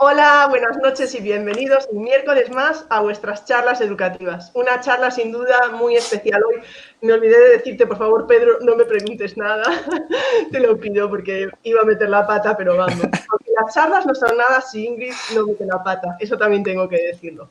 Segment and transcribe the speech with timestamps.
[0.00, 4.52] Hola, buenas noches y bienvenidos un miércoles más a vuestras charlas educativas.
[4.54, 6.62] Una charla sin duda muy especial hoy.
[7.02, 9.64] Me olvidé de decirte, por favor, Pedro, no me preguntes nada.
[10.52, 13.00] Te lo pido porque iba a meter la pata, pero vamos.
[13.28, 16.16] Porque las charlas no son nada si Ingrid no mete la pata.
[16.20, 17.50] Eso también tengo que decirlo.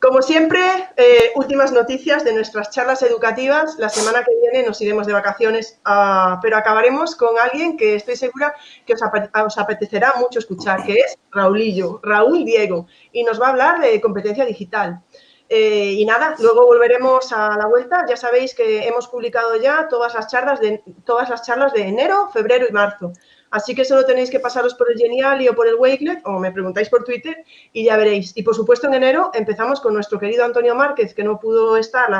[0.00, 0.60] Como siempre,
[0.96, 3.76] eh, últimas noticias de nuestras charlas educativas.
[3.78, 8.14] La semana que viene nos iremos de vacaciones, ah, pero acabaremos con alguien que estoy
[8.14, 8.54] segura
[8.86, 13.80] que os, apetecerá mucho escuchar, que es Raulillo, Raúl Diego, y nos va a hablar
[13.80, 15.02] de competencia digital.
[15.48, 18.06] Eh, y nada, luego volveremos a la vuelta.
[18.08, 22.30] Ya sabéis que hemos publicado ya todas las charlas de, todas las charlas de enero,
[22.32, 23.12] febrero y marzo.
[23.50, 26.52] Así que solo tenéis que pasaros por el Geniali o por el Wakelet o me
[26.52, 28.36] preguntáis por Twitter y ya veréis.
[28.36, 32.10] Y por supuesto en enero empezamos con nuestro querido Antonio Márquez, que no pudo estar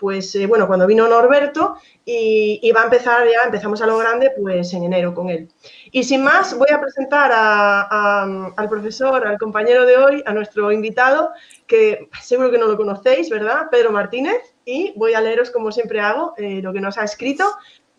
[0.00, 4.32] pues eh, bueno, cuando vino Norberto y, va a empezar ya, empezamos a lo grande,
[4.36, 5.48] pues en enero con él.
[5.92, 11.30] Y sin más, voy a presentar al profesor, al compañero de hoy, a nuestro invitado,
[11.66, 13.68] que seguro que no lo conocéis, ¿verdad?
[13.70, 17.44] Pedro Martínez, y voy a leeros, como siempre hago, eh, lo que nos ha escrito.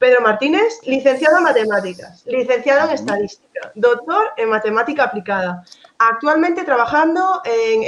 [0.02, 5.64] Pedro Martínez, licenciado en matemáticas, licenciado en estadística, doctor en matemática aplicada.
[6.00, 7.84] Actualmente trabajando en,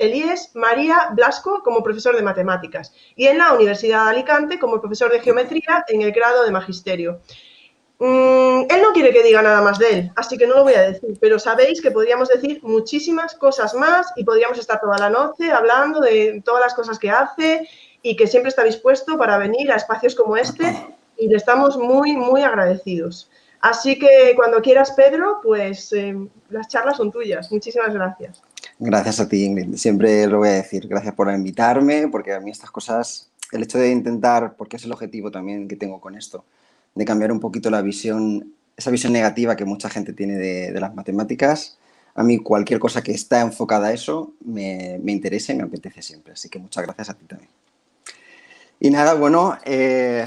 [0.00, 4.80] el IES María Blasco como profesor de matemáticas y en la Universidad de Alicante como
[4.80, 7.20] profesor de geometría en el grado de magisterio.
[8.00, 10.74] Mm, él no quiere que diga nada más de él, así que no lo voy
[10.74, 15.08] a decir, pero sabéis que podríamos decir muchísimas cosas más y podríamos estar toda la
[15.08, 17.68] noche hablando de todas las cosas que hace
[18.02, 22.16] y que siempre está dispuesto para venir a espacios como este y le estamos muy,
[22.16, 23.30] muy agradecidos.
[23.60, 26.14] Así que cuando quieras, Pedro, pues eh,
[26.50, 27.50] las charlas son tuyas.
[27.50, 28.42] Muchísimas gracias.
[28.78, 29.76] Gracias a ti, Ingrid.
[29.76, 30.86] Siempre lo voy a decir.
[30.86, 34.92] Gracias por invitarme, porque a mí estas cosas, el hecho de intentar, porque es el
[34.92, 36.44] objetivo también que tengo con esto,
[36.94, 40.94] de cambiar un poquito la visión, esa visión negativa que mucha gente tiene de, las
[40.94, 41.78] matemáticas,
[42.14, 46.02] a mí cualquier cosa que está enfocada a eso me, me, interesa y me apetece
[46.02, 46.34] siempre.
[46.34, 47.50] Así que muchas gracias a ti también.
[48.78, 50.26] Y nada, bueno, eh,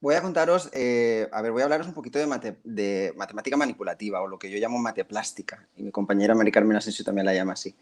[0.00, 4.26] Voy a contaros, eh, a ver, voy a hablaros un poquito de, matemática manipulativa o
[4.26, 7.74] lo que yo llamo mateplástica y mi compañera Mari Carmen Asensio también la llama así.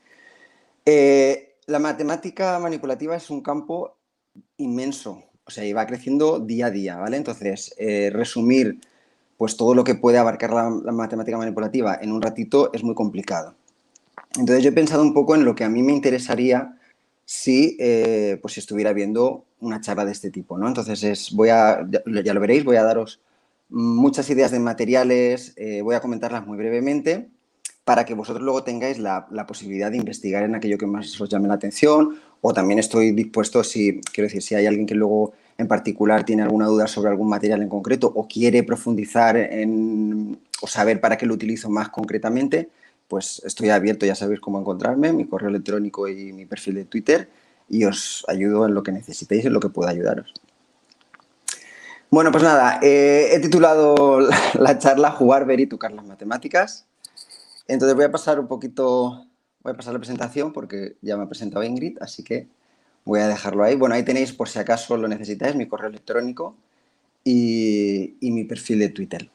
[0.84, 3.96] Eh, la matemática manipulativa es un campo
[4.56, 7.16] inmenso, o sea, y va creciendo día a día, ¿vale?
[7.16, 8.80] Entonces, eh, resumir
[9.36, 12.96] pues todo lo que puede abarcar la, la, matemática manipulativa en un ratito es muy
[12.96, 13.54] complicado.
[14.36, 16.77] Entonces, yo he pensado un poco en lo que a mí me interesaría
[17.30, 17.76] si,
[18.40, 20.66] pues, si estuviera viendo una charla de este tipo, ¿no?
[20.66, 21.86] Entonces, es, voy a,
[22.24, 23.20] ya, lo veréis, voy a daros
[23.68, 27.28] muchas ideas de materiales, eh, voy a comentarlas muy brevemente
[27.84, 31.48] para que vosotros luego tengáis la, posibilidad de investigar en aquello que más os llame
[31.48, 35.68] la atención o también estoy dispuesto, si, quiero decir, si hay alguien que luego en
[35.68, 40.98] particular tiene alguna duda sobre algún material en concreto o quiere profundizar en, o saber
[41.00, 42.70] para qué lo utilizo más concretamente,
[43.08, 47.28] pues estoy abierto, ya sabéis cómo encontrarme, mi correo electrónico y mi perfil de Twitter
[47.68, 50.32] y os ayudo en lo que necesitéis y en lo que pueda ayudaros.
[52.10, 54.20] Bueno, pues nada, eh, he titulado
[54.54, 56.86] la charla Jugar, ver y tocar las matemáticas.
[57.66, 59.26] Entonces voy a pasar un poquito,
[59.62, 62.48] voy a pasar la presentación porque ya me ha presentado Ingrid, así que
[63.04, 63.76] voy a dejarlo ahí.
[63.76, 66.56] Bueno, ahí tenéis, por si acaso lo necesitáis, mi correo electrónico
[67.24, 69.30] y, y mi perfil de Twitter.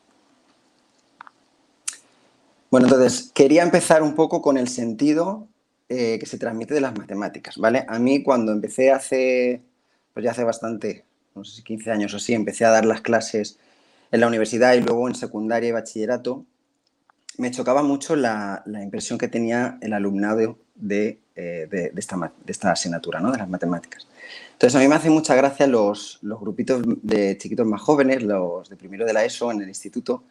[2.74, 5.48] Bueno, entonces, quería empezar un poco con el sentido
[5.90, 7.86] eh, que se transmite de las matemáticas, ¿vale?
[7.88, 9.62] A mí cuando empecé hace,
[10.12, 13.02] pues ya hace bastante, no sé si 15 años o así, empecé a dar las
[13.02, 13.60] clases
[14.12, 16.48] en la universidad y luego en secundaria y bachillerato,
[17.38, 21.92] me chocaba mucho la, impresión que tenía el alumnado de, eh,
[22.48, 23.32] esta, asignatura, ¿no?
[23.32, 24.08] de las matemáticas.
[24.54, 28.68] Entonces, a mí me hace mucha gracia los, los grupitos de chiquitos más jóvenes, los
[28.68, 30.24] de primero de la ESO en el instituto,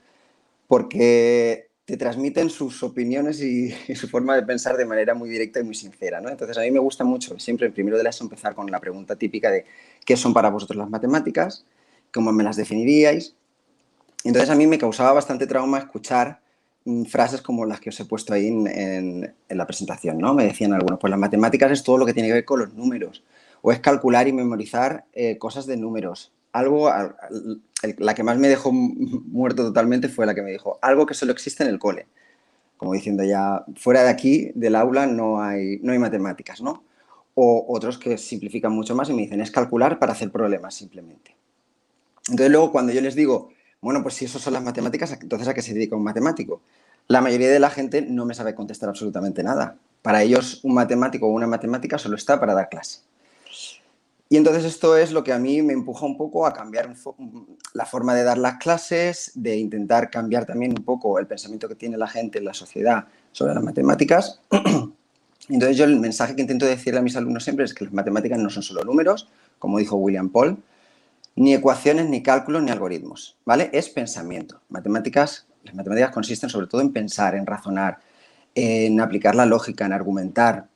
[0.67, 5.63] porque te transmiten sus opiniones y, su forma de pensar de manera muy directa y
[5.63, 6.23] muy sincera.
[6.23, 6.31] ¿no?
[6.31, 8.81] Entonces, a mí me gusta mucho siempre en primero de la ESO empezar con la
[8.81, 9.67] pregunta típica de
[10.07, 11.67] ¿qué son para vosotros las matemáticas?
[12.11, 13.37] ¿Cómo me las definiríais?
[14.25, 16.41] Entonces, a mí me causaba bastante trauma escuchar
[16.87, 20.17] mm, frases como las que os he puesto ahí en, la presentación.
[20.17, 20.33] ¿no?
[20.33, 22.73] Me decían algunos, pues las matemáticas es todo lo que tiene que ver con los
[22.73, 23.23] números
[23.61, 26.33] o es calcular y memorizar eh, cosas de números.
[26.53, 26.91] Algo,
[27.99, 31.33] la que más me dejó muerto totalmente fue la que me dijo, algo que solo
[31.33, 32.07] existe en el cole.
[32.77, 36.83] como diciendo ya, fuera de aquí, del aula, no hay, no hay matemáticas, ¿no?
[37.35, 41.37] O otros que simplifican mucho más y me dicen, es calcular para hacer problemas simplemente.
[42.29, 43.51] Entonces luego cuando yo les digo,
[43.81, 46.61] bueno, pues si eso son las matemáticas, entonces ¿a qué se dedica un matemático?
[47.09, 49.77] La mayoría de la gente no me sabe contestar absolutamente nada.
[50.03, 53.01] Para ellos un matemático o una matemática solo está para dar clase.
[54.33, 56.95] Y entonces esto es lo que a mí me empuja un poco a cambiar
[57.75, 61.75] la forma de dar las clases, de intentar cambiar también un poco el pensamiento que
[61.75, 64.41] tiene la gente en la sociedad sobre las matemáticas.
[65.51, 68.39] Entonces yo el mensaje que intento decirle a mis alumnos siempre es que las matemáticas
[68.39, 70.57] no son solo números, como dijo William Paul,
[71.37, 73.69] ni ecuaciones, ni cálculos, ni algoritmos, ¿vale?
[73.75, 74.63] Es pensamiento.
[74.71, 77.99] Matemáticas, las matemáticas consisten sobre todo en pensar, en razonar,
[78.55, 80.69] en aplicar la lógica, en argumentar,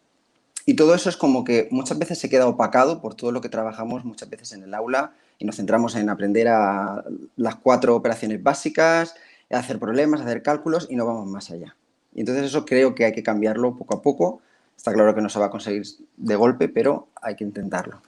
[0.67, 3.49] y todo eso es como que muchas veces se queda opacado por todo lo que
[3.49, 7.05] trabajamos muchas veces en el aula y nos centramos en aprender a
[7.37, 9.15] las cuatro operaciones básicas,
[9.49, 11.77] hacer problemas, hacer cálculos y no vamos más allá.
[12.13, 14.41] Y entonces eso creo que hay que cambiarlo poco a poco.
[14.77, 15.85] Está claro que no se va a conseguir
[16.17, 18.03] de golpe, pero hay que intentarlo.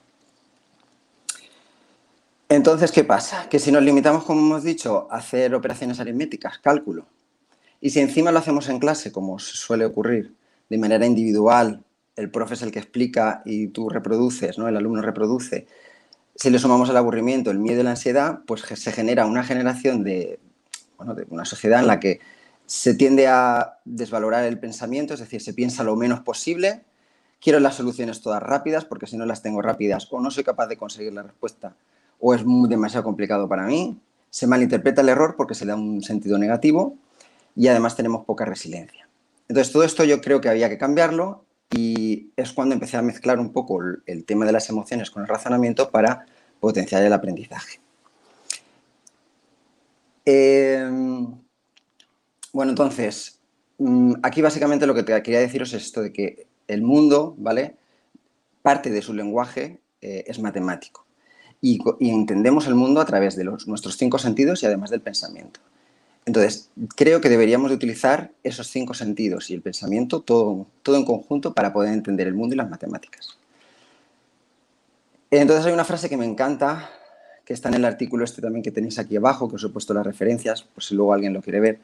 [2.49, 3.47] Entonces, ¿qué pasa?
[3.47, 7.05] Que si nos limitamos, como hemos dicho, a hacer operaciones aritméticas, cálculo,
[7.79, 10.33] y si encima lo hacemos en clase, como suele ocurrir,
[10.67, 11.83] de manera individual,
[12.19, 14.67] el profe es el que explica y tú reproduces, ¿no?
[14.67, 15.67] el alumno reproduce,
[16.35, 20.03] si le sumamos el aburrimiento, el miedo y la ansiedad, pues se genera una generación
[20.03, 20.39] de,
[20.97, 22.19] bueno, de una sociedad en la que
[22.65, 26.83] se tiende a desvalorar el pensamiento, es decir, se piensa lo menos posible,
[27.41, 30.67] quiero las soluciones todas rápidas porque si no las tengo rápidas o no soy capaz
[30.67, 31.75] de conseguir la respuesta
[32.19, 33.99] o es muy, demasiado complicado para mí,
[34.29, 36.95] se malinterpreta el error porque se le da un sentido negativo
[37.55, 39.09] y además tenemos poca resiliencia.
[39.47, 41.43] Entonces, todo esto yo creo que había que cambiarlo
[42.09, 45.27] y es cuando empecé a mezclar un poco el, tema de las emociones con el
[45.27, 46.25] razonamiento para
[46.59, 47.79] potenciar el aprendizaje.
[50.25, 51.27] Em,
[52.51, 53.39] bueno, entonces,
[53.77, 57.75] mm, aquí básicamente lo que te quería deciros es esto de que el mundo, ¿vale?
[58.61, 61.05] Parte de su lenguaje eh, es matemático
[61.61, 65.59] y, entendemos el mundo a través de nuestros cinco sentidos y además del pensamiento.
[66.29, 71.03] Entonces, creo que deberíamos de utilizar esos cinco sentidos y el pensamiento todo, todo en
[71.03, 73.39] conjunto para poder entender el mundo y las matemáticas.
[75.31, 76.87] Entonces hay una frase que me encanta,
[77.43, 79.91] que está en el artículo este también que tenéis aquí abajo, que os he puesto
[79.95, 81.79] las referencias, por si luego alguien lo quiere ver.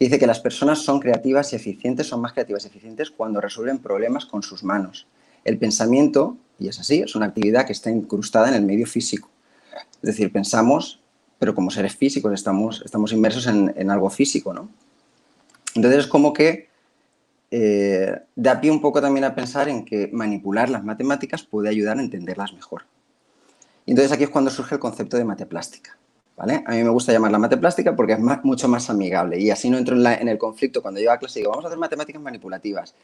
[0.00, 3.78] Dice que las personas son creativas y eficientes, son más creativas y eficientes cuando resuelven
[3.78, 5.06] problemas con sus manos.
[5.44, 9.28] El pensamiento, y es así, es una actividad que está incrustada en el medio físico.
[9.96, 11.01] Es decir, pensamos
[11.42, 14.68] pero como seres físicos estamos, estamos inmersos en, algo físico, ¿no?
[15.74, 16.68] Entonces es como que
[17.50, 21.98] eh, da pie un poco también a pensar en que manipular las matemáticas puede ayudar
[21.98, 22.84] a entenderlas mejor.
[23.86, 25.98] Y entonces aquí es cuando surge el concepto de mateplástica.
[26.36, 26.62] ¿vale?
[26.64, 29.96] A mí me gusta llamarla mateplástica porque es mucho más amigable y así no entro
[29.96, 32.94] en, el conflicto cuando yo a clase digo, vamos a hacer matemáticas manipulativas.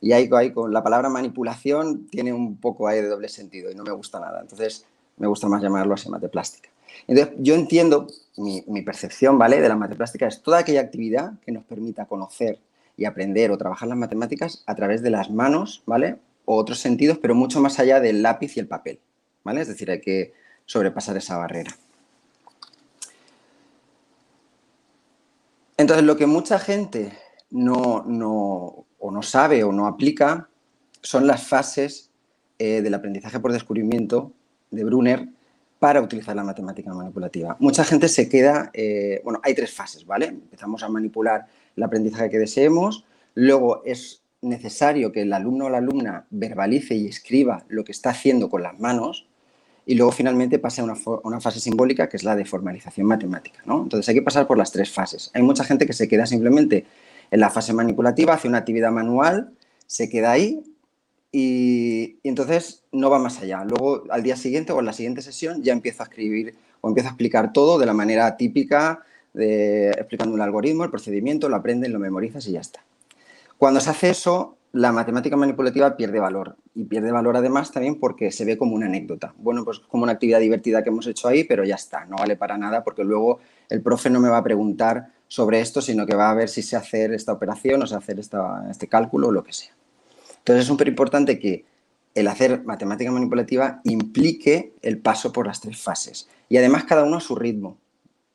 [0.00, 3.74] Y ahí, ahí, con la palabra manipulación tiene un poco ahí de doble sentido y
[3.74, 4.40] no me gusta nada.
[4.40, 4.86] Entonces
[5.16, 6.70] me gusta más llamarlo así mateplástica.
[7.06, 8.06] Entonces, yo entiendo,
[8.36, 9.60] mi, percepción, ¿vale?
[9.60, 12.58] De la matemática es toda aquella actividad que nos permita conocer
[12.96, 16.16] y aprender o trabajar las matemáticas a través de las manos, ¿vale?
[16.44, 18.98] O otros sentidos, pero mucho más allá del lápiz y el papel,
[19.44, 19.60] ¿vale?
[19.60, 20.32] Es decir, hay que
[20.66, 21.76] sobrepasar esa barrera.
[25.76, 27.12] Entonces, lo que mucha gente
[27.50, 28.04] no,
[28.98, 30.48] o no sabe o no aplica
[31.02, 32.10] son las fases
[32.58, 34.32] eh, del aprendizaje por descubrimiento
[34.70, 35.28] de Brunner
[35.78, 37.56] para utilizar la matemática manipulativa.
[37.60, 40.26] Mucha gente se queda, eh, bueno, hay tres fases, ¿vale?
[40.26, 43.04] Empezamos a manipular el aprendizaje que deseemos,
[43.34, 48.10] luego es necesario que el alumno o la alumna verbalice y escriba lo que está
[48.10, 49.26] haciendo con las manos
[49.86, 53.82] y luego finalmente pase a una, fase simbólica que es la de formalización matemática, ¿no?
[53.82, 55.30] Entonces hay que pasar por las tres fases.
[55.32, 56.84] Hay mucha gente que se queda simplemente
[57.30, 59.52] en la fase manipulativa, hace una actividad manual,
[59.86, 60.62] se queda ahí
[61.30, 63.64] y, entonces no va más allá.
[63.64, 67.08] Luego, al día siguiente o en la siguiente sesión, ya empiezo a escribir o empiezo
[67.08, 69.02] a explicar todo de la manera típica,
[69.34, 72.84] de, explicando un algoritmo, el procedimiento, lo aprendes, lo memorizas y ya está.
[73.58, 76.56] Cuando se hace eso, la matemática manipulativa pierde valor.
[76.74, 79.34] Y pierde valor además también porque se ve como una anécdota.
[79.38, 82.36] Bueno, pues como una actividad divertida que hemos hecho ahí, pero ya está, no vale
[82.36, 86.14] para nada porque luego el profe no me va a preguntar sobre esto, sino que
[86.14, 89.42] va a ver si sé hacer esta operación o sé hacer este cálculo o lo
[89.42, 89.77] que sea.
[90.48, 91.66] Entonces es súper importante que
[92.14, 96.26] el hacer matemática manipulativa implique el paso por las tres fases.
[96.48, 97.76] Y además cada uno a su ritmo.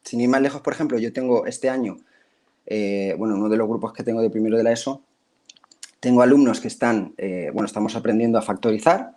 [0.03, 1.97] Sin ir más lejos, por ejemplo, yo tengo este año,
[2.67, 5.01] eh, bueno, uno de los grupos que tengo de primero de la ESO,
[5.99, 9.15] tengo alumnos que están, eh, bueno, estamos aprendiendo a factorizar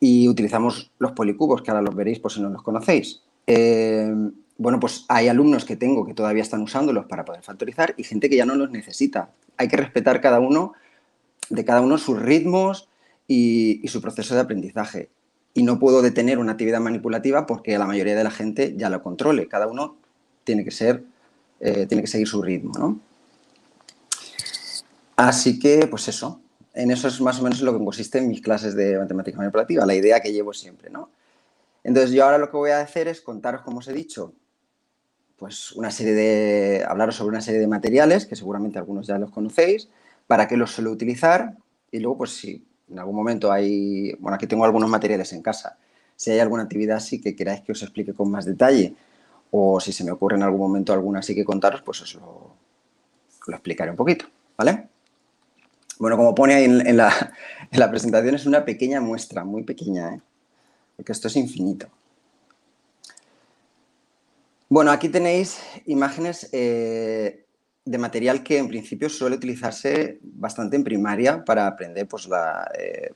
[0.00, 3.20] y utilizamos los policubos, que ahora los veréis por si no los conocéis.
[3.46, 4.10] Eh,
[4.56, 8.30] bueno, pues hay alumnos que tengo que todavía están usándolos para poder factorizar y gente
[8.30, 9.28] que ya no los necesita.
[9.58, 10.72] Hay que respetar cada uno,
[11.50, 12.88] de cada uno sus ritmos
[13.26, 15.10] y, su proceso de aprendizaje.
[15.54, 19.02] Y no puedo detener una actividad manipulativa porque la mayoría de la gente ya lo
[19.02, 19.48] controle.
[19.48, 19.96] Cada uno
[20.42, 21.04] tiene que ser,
[21.60, 23.00] eh, tiene que seguir su ritmo, ¿no?
[25.16, 26.40] Así que, pues eso,
[26.74, 29.86] en eso es más o menos lo que consiste en mis clases de matemática manipulativa,
[29.86, 31.08] la idea que llevo siempre, ¿no?
[31.84, 34.32] Entonces yo ahora lo que voy a hacer es contaros, como os he dicho,
[35.36, 39.30] pues una serie de, hablaros sobre una serie de materiales, que seguramente algunos ya los
[39.30, 39.88] conocéis,
[40.26, 41.56] para qué los suelo utilizar
[41.90, 45.78] y luego pues si en algún momento hay, bueno aquí tengo algunos materiales en casa,
[46.16, 48.94] si hay alguna actividad así que queráis que os explique con más detalle
[49.50, 52.56] o si se me ocurre en algún momento alguna así que contaros, pues os lo,
[53.46, 54.26] lo explicaré un poquito,
[54.56, 54.88] ¿vale?
[55.98, 60.20] Bueno, como pone ahí en, la, presentación, es una pequeña muestra, muy pequeña, ¿eh?
[60.96, 61.88] porque esto es infinito.
[64.68, 67.43] Bueno, aquí tenéis imágenes eh,
[67.84, 72.28] de material que en principio suele utilizarse bastante en primaria para aprender pues,
[72.78, 73.12] eh,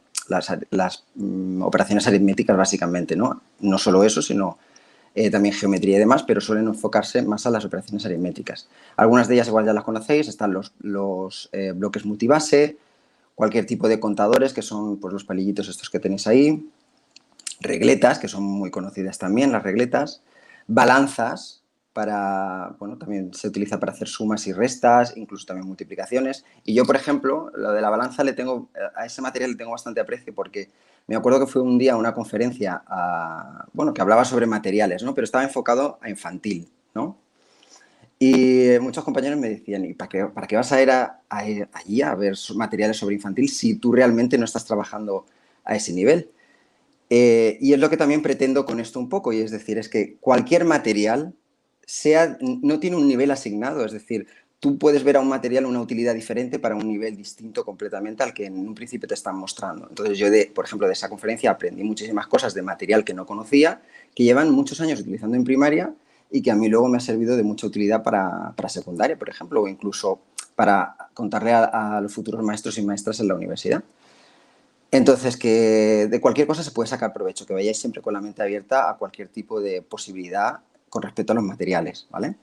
[0.71, 3.43] las, mm, operaciones aritméticas básicamente, ¿no?
[3.61, 4.59] No solo eso, sino
[5.33, 8.69] también geometría y demás, pero suelen enfocarse más a las operaciones aritméticas.
[8.97, 12.77] Algunas de ellas igual ya las conocéis, están los, los bloques multibase,
[13.39, 16.69] cualquier tipo de contadores, que son pues, los palillitos estos que tenéis ahí,
[17.61, 20.23] regletas, que son muy conocidas también, las regletas,
[20.67, 26.45] balanzas, para, bueno, también se utiliza para hacer sumas y restas, incluso también multiplicaciones.
[26.65, 29.73] Y yo, por ejemplo, lo de la balanza le tengo, a ese material le tengo
[29.73, 30.71] bastante aprecio porque
[31.07, 32.83] me acuerdo que fue un día a una conferencia,
[33.73, 35.15] bueno, que hablaba sobre materiales, ¿no?
[35.15, 37.17] Pero estaba enfocado a infantil, ¿no?
[38.21, 42.15] Y muchos compañeros me decían, ¿y para qué, para qué vas a ir allí a
[42.15, 45.25] ver materiales sobre infantil si tú realmente no estás trabajando
[45.65, 46.31] a ese nivel?
[47.11, 49.89] Eh, y es lo que también pretendo con esto un poco, y es decir, es
[49.89, 51.33] que cualquier material
[51.91, 54.27] sea, no tiene un nivel asignado, es decir,
[54.61, 58.35] tú puedes ver a un material una utilidad diferente para un nivel distinto completamente al
[58.35, 59.87] que en un principio te están mostrando.
[59.89, 63.25] Entonces yo, de, por ejemplo, de esa conferencia aprendí muchísimas cosas de material que no
[63.25, 63.81] conocía,
[64.15, 65.95] que llevan muchos años utilizando en primaria
[66.31, 69.63] y que a mí luego me ha servido de mucha utilidad para, secundaria, por ejemplo,
[69.63, 70.21] o incluso
[70.57, 73.83] para contarle a, los futuros maestros y maestras en la universidad.
[74.91, 78.43] Entonces, que de cualquier cosa se puede sacar provecho, que vayáis siempre con la mente
[78.43, 82.37] abierta a cualquier tipo de posibilidad con respecto a los materiales, ¿vale?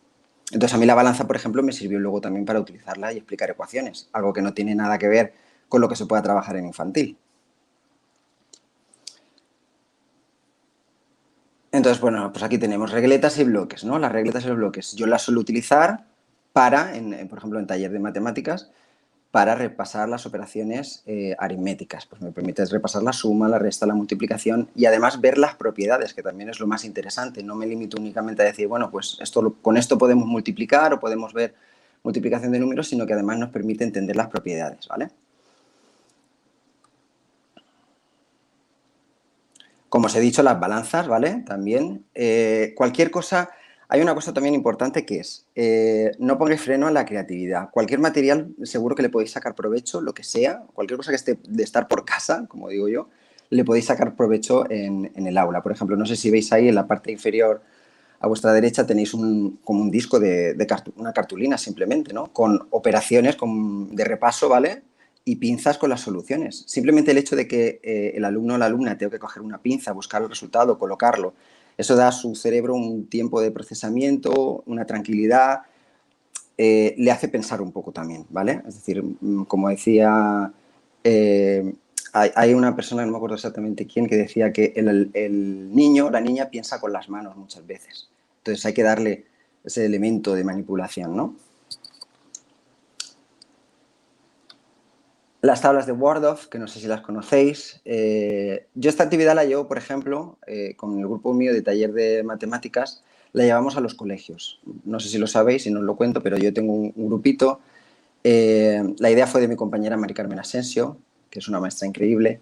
[0.51, 3.49] Entonces, a mí la balanza, por ejemplo, me sirvió luego también para utilizarla y explicar
[3.49, 5.33] ecuaciones, algo que no tiene nada que ver
[5.67, 7.17] con lo que se pueda trabajar en infantil.
[11.71, 13.99] Entonces, bueno, pues aquí tenemos regletas y bloques, ¿no?
[13.99, 14.93] Las regletas y los bloques.
[14.93, 16.05] Yo las suelo utilizar
[16.53, 16.93] para,
[17.27, 18.71] por ejemplo, en taller de matemáticas,
[19.35, 22.05] para repasar las operaciones eh, aritméticas.
[22.05, 26.13] Pues me permite repasar la suma, la resta, la multiplicación y además ver las propiedades,
[26.13, 27.43] que también es lo más interesante.
[27.43, 31.33] No me limito únicamente a decir, bueno, pues esto, con esto podemos multiplicar o podemos
[31.33, 31.53] ver
[32.01, 35.09] multiplicación de números, sino que además nos permite entender las propiedades, ¿vale?
[39.89, 41.43] Como os he dicho, las balanzas, ¿vale?
[41.45, 42.05] También.
[42.15, 43.49] Eh, cualquier cosa,
[43.87, 47.69] hay una cosa también importante que es, eh, no pongáis freno a la creatividad.
[47.71, 51.39] Cualquier material seguro que le podéis sacar provecho, lo que sea, cualquier cosa que esté
[51.47, 53.09] de estar por casa, como digo yo,
[53.49, 55.61] le podéis sacar provecho en, el aula.
[55.61, 57.61] Por ejemplo, no sé si veis ahí en la parte inferior
[58.19, 60.55] a vuestra derecha tenéis un, como un disco de,
[60.95, 62.27] una cartulina simplemente, ¿no?
[62.33, 64.83] Con operaciones de repaso, ¿vale?
[65.27, 66.63] y pinzas con las soluciones.
[66.67, 69.57] Simplemente el hecho de que eh, el alumno o la alumna tenga que coger una
[69.57, 71.33] pinza, buscar el resultado, colocarlo,
[71.77, 75.63] eso da a su cerebro un tiempo de procesamiento, una tranquilidad,
[76.57, 78.61] eh, le hace pensar un poco también, ¿vale?
[78.67, 80.51] Es decir, mm, como decía,
[81.03, 81.73] eh,
[82.13, 86.21] hay, una persona, no me acuerdo exactamente quién, que decía que el, el niño, la
[86.21, 88.09] niña piensa con las manos muchas veces.
[88.37, 89.25] Entonces hay que darle
[89.65, 91.35] ese elemento de manipulación, ¿no?
[95.45, 97.79] Las tablas de Wordov, que no sé si las conocéis.
[97.85, 101.93] Eh, yo esta actividad la llevo, por ejemplo, eh, con el grupo mío de taller
[101.93, 104.59] de matemáticas, la llevamos a los colegios.
[104.85, 107.59] No sé si lo sabéis, y no os lo cuento, pero yo tengo un, grupito.
[108.23, 110.97] Eh, la idea fue de mi compañera Mari Carmen Asensio,
[111.29, 112.39] que es una maestra increíble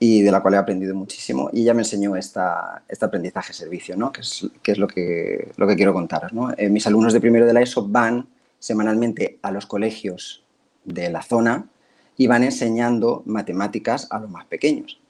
[0.00, 1.50] y de la cual he aprendido muchísimo.
[1.52, 4.10] Y ella me enseñó esta, este aprendizaje-servicio, ¿no?
[4.10, 6.32] que, es, que es lo que, lo que quiero contaros.
[6.68, 8.26] mis alumnos de primero de la ESO van
[8.58, 10.42] semanalmente a los colegios
[10.84, 11.68] de la zona
[12.16, 15.00] y van enseñando matemáticas a los más pequeños.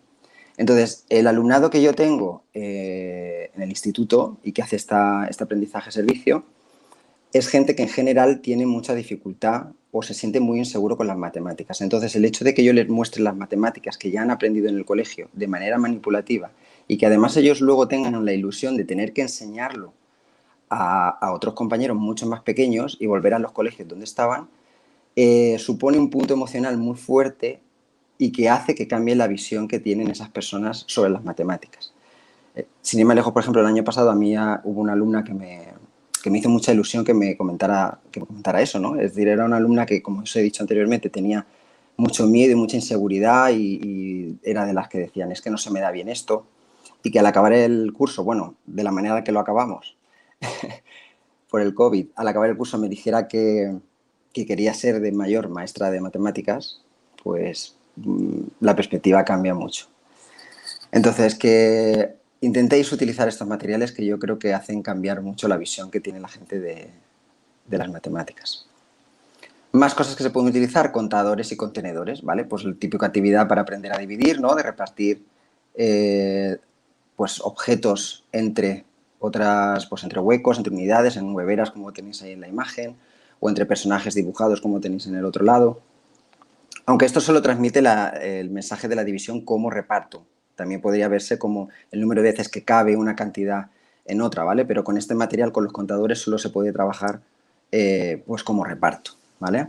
[0.56, 5.44] Entonces, el alumnado que yo tengo eh, en el instituto y que hace esta, este
[5.44, 6.44] aprendizaje-servicio
[7.32, 11.16] es gente que en general tiene mucha dificultad o se siente muy inseguro con las
[11.16, 11.80] matemáticas.
[11.80, 14.76] Entonces, el hecho de que yo les muestre las matemáticas que ya han aprendido en
[14.76, 16.50] el colegio de manera manipulativa
[16.86, 19.92] y que además ellos luego tengan la ilusión de tener que enseñarlo
[20.70, 24.48] a, otros compañeros mucho más pequeños y volver a los colegios donde estaban,
[25.16, 27.60] eh, supone un punto emocional muy fuerte
[28.18, 31.92] y que hace que cambie la visión que tienen esas personas sobre las matemáticas.
[32.54, 35.24] Eh, sin ir más lejos, por ejemplo, el año pasado a mí hubo una alumna
[35.24, 35.68] que me,
[36.22, 38.96] que me hizo mucha ilusión que me, comentara, que me comentara eso, ¿no?
[38.96, 41.46] Es decir, era una alumna que, como os he dicho anteriormente, tenía
[41.96, 45.58] mucho miedo y mucha inseguridad y, y, era de las que decían, es que no
[45.58, 46.46] se me da bien esto.
[47.02, 49.96] Y que al acabar el curso, bueno, de la manera que lo acabamos,
[51.50, 53.76] por el COVID, al acabar el curso me dijera que,
[54.34, 56.80] quería ser de mayor maestra de matemáticas,
[57.22, 59.86] pues mm, la perspectiva cambia mucho.
[60.90, 65.90] Entonces, que intentéis utilizar estos materiales que yo creo que hacen cambiar mucho la visión
[65.90, 66.88] que tiene la gente de,
[67.70, 68.66] las matemáticas.
[69.72, 72.44] Más cosas que se pueden utilizar, contadores y contenedores, ¿vale?
[72.44, 74.54] Pues la típica actividad para aprender a dividir, ¿no?
[74.54, 75.24] De repartir
[75.74, 76.58] eh,
[77.16, 78.84] pues objetos entre
[79.18, 82.94] otras pues entre huecos, entre unidades, en hueveras como tenéis ahí en la imagen,
[83.40, 85.80] o entre personajes dibujados como tenéis en el otro lado.
[86.86, 90.24] Aunque esto solo transmite el mensaje de la división como reparto.
[90.54, 93.70] También podría verse como el número de veces que cabe una cantidad
[94.04, 94.64] en otra, ¿vale?
[94.64, 97.20] Pero con este material, con los contadores, solo se puede trabajar
[97.72, 99.68] eh, pues como reparto, ¿vale?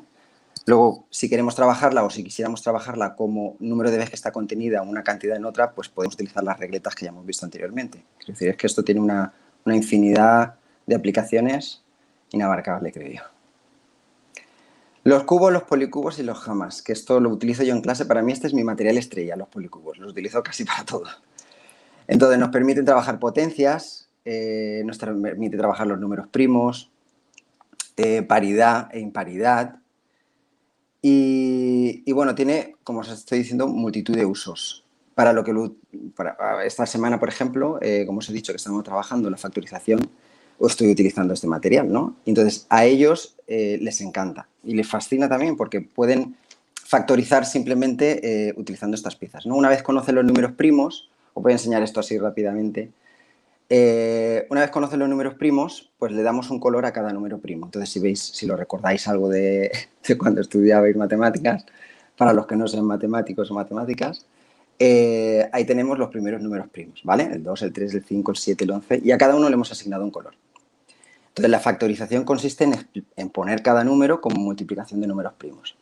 [0.66, 4.82] Luego, si queremos trabajarla o si quisiéramos trabajarla como número de veces que está contenida
[4.82, 8.04] una cantidad en otra, pues podemos utilizar las regletas que ya hemos visto anteriormente.
[8.22, 9.34] Es decir, es que esto tiene una,
[9.68, 10.56] infinidad
[10.86, 11.84] de aplicaciones
[12.32, 13.22] inabarcable, creo yo.
[15.06, 18.24] Los cubos, los policubos y los jamas, que esto lo utilizo yo en clase, para
[18.24, 21.04] mí este es mi material estrella, los policubos, los utilizo casi para todo.
[22.08, 26.90] Entonces nos permiten trabajar potencias, eh, nos permite trabajar los números primos,
[27.98, 29.76] eh, paridad e imparidad.
[31.04, 35.54] Y, bueno, tiene, como os estoy diciendo, multitud de usos para lo que
[36.16, 39.38] para esta semana, por ejemplo, eh, como os he dicho que estamos trabajando en la
[39.38, 40.00] factorización,
[40.58, 42.16] o estoy utilizando este material, ¿no?
[42.26, 46.36] Entonces, a ellos eh, les encanta y les fascina también porque pueden
[46.74, 49.56] factorizar simplemente eh, utilizando estas piezas, ¿no?
[49.56, 52.92] Una vez conocen los números primos, os voy a enseñar esto así rápidamente,
[53.68, 57.66] una vez conocen los números primos, pues le damos un color a cada número primo.
[57.66, 59.72] Entonces, si veis, si lo recordáis algo de,
[60.20, 61.66] cuando estudiabais matemáticas,
[62.18, 64.26] para los que no sean matemáticos o matemáticas,
[64.78, 67.24] eh, ahí tenemos los primeros números primos, ¿vale?
[67.24, 69.54] El 2, el 3, el 5, el 7, el 11 y a cada uno le
[69.54, 70.34] hemos asignado un color.
[71.36, 72.70] Entonces la factorización consiste
[73.18, 75.76] en, poner cada número como multiplicación de números primos.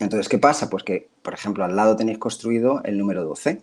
[0.00, 0.68] Entonces, ¿qué pasa?
[0.68, 3.62] Pues que, por ejemplo, al lado tenéis construido el número 12.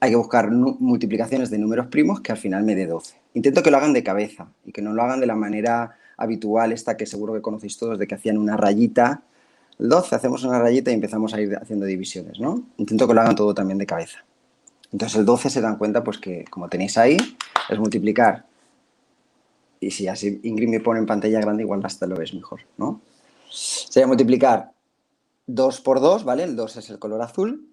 [0.00, 3.16] Hay que buscar multiplicaciones de números primos que al final me dé 12.
[3.34, 6.72] Intento que lo hagan de cabeza y que no lo hagan de la manera habitual,
[6.72, 9.22] esta que seguro que conocéis todos, de que hacían una rayita
[9.78, 12.62] el 12 hacemos una rayita y empezamos a ir haciendo divisiones, ¿no?
[12.78, 14.18] Intento que lo hagan todo también de cabeza.
[14.92, 17.16] Entonces el 12 se dan cuenta pues que como tenéis ahí,
[17.68, 18.44] es multiplicar.
[19.80, 23.00] Y si así Ingrid me pone en pantalla grande, igual hasta lo ves mejor, ¿no?
[23.50, 24.72] Sería multiplicar
[25.46, 26.44] 2 por 2, ¿vale?
[26.44, 27.68] El 2 es el color azul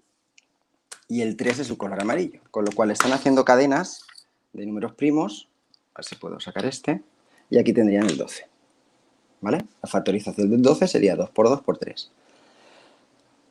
[1.08, 2.40] y el 3 es el color amarillo.
[2.52, 4.02] Con lo cual están haciendo cadenas
[4.54, 5.50] de números primos.
[5.94, 7.04] A ver si puedo sacar este.
[7.50, 8.48] Y aquí tendrían el 12.
[9.46, 9.66] ¿vale?
[9.82, 12.12] La factorización del 12 sería 2 por 2 por 3.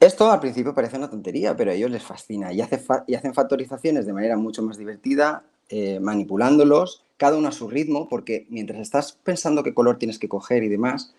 [0.00, 4.12] Esto al principio parece una tontería, pero a ellos les fascina y, hacen factorizaciones de
[4.12, 9.62] manera mucho más divertida, eh, manipulándolos, cada uno a su ritmo, porque mientras estás pensando
[9.62, 11.14] qué color tienes que coger y demás,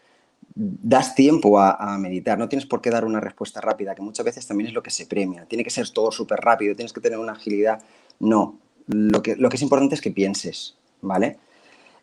[0.53, 4.45] das tiempo a, meditar, no tienes por qué dar una respuesta rápida, que muchas veces
[4.45, 7.17] también es lo que se premia, tiene que ser todo súper rápido, tienes que tener
[7.17, 7.81] una agilidad.
[8.19, 11.37] No, lo que, lo que es importante es que pienses, ¿vale?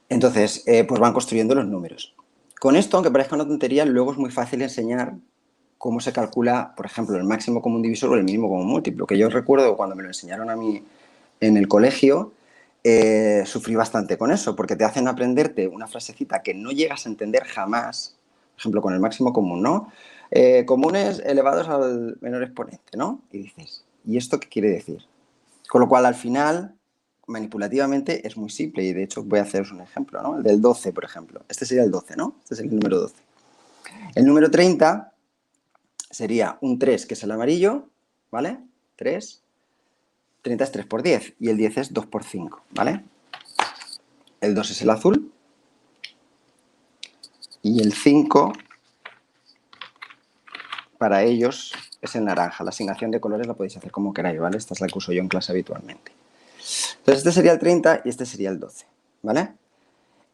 [0.08, 2.14] Entonces, eh, pues van construyendo los números.
[2.60, 5.14] Con esto, aunque parezca una tontería, luego es muy fácil enseñar
[5.78, 9.18] cómo se calcula, por ejemplo, el máximo común divisor o el mínimo común múltiplo, que
[9.18, 10.82] yo recuerdo cuando me lo enseñaron a mí
[11.40, 12.32] en el colegio,
[12.84, 17.08] eh, sufrí bastante con eso, porque te hacen aprenderte una frasecita que no llegas a
[17.08, 18.16] entender jamás,
[18.54, 19.92] por ejemplo, con el máximo común, ¿no?
[20.30, 23.22] Eh, comunes elevados al menor exponente, ¿no?
[23.30, 25.04] Y dices, ¿y esto qué quiere decir?
[25.68, 26.74] Con lo cual, al final,
[27.26, 30.36] manipulativamente es muy simple y de hecho voy a haceros un ejemplo, ¿no?
[30.36, 31.44] El del 12, por ejemplo.
[31.48, 32.36] Este sería el 12, ¿no?
[32.42, 33.14] Este es el número 12.
[34.14, 35.12] El número 30
[36.10, 37.88] sería un 3, que es el amarillo,
[38.30, 38.58] ¿vale?
[38.96, 39.41] 3.
[40.42, 43.04] 30 es 3 por 10 y el 10 es 2 por 5, ¿vale?
[44.40, 45.32] El 2 es el azul
[47.62, 48.52] y el 5
[50.98, 52.64] para ellos es el naranja.
[52.64, 54.58] La asignación de colores la podéis hacer como queráis, ¿vale?
[54.58, 56.12] Esta es la que uso yo en clase habitualmente.
[56.98, 58.86] Entonces este sería el 30 y este sería el 12,
[59.22, 59.52] ¿vale?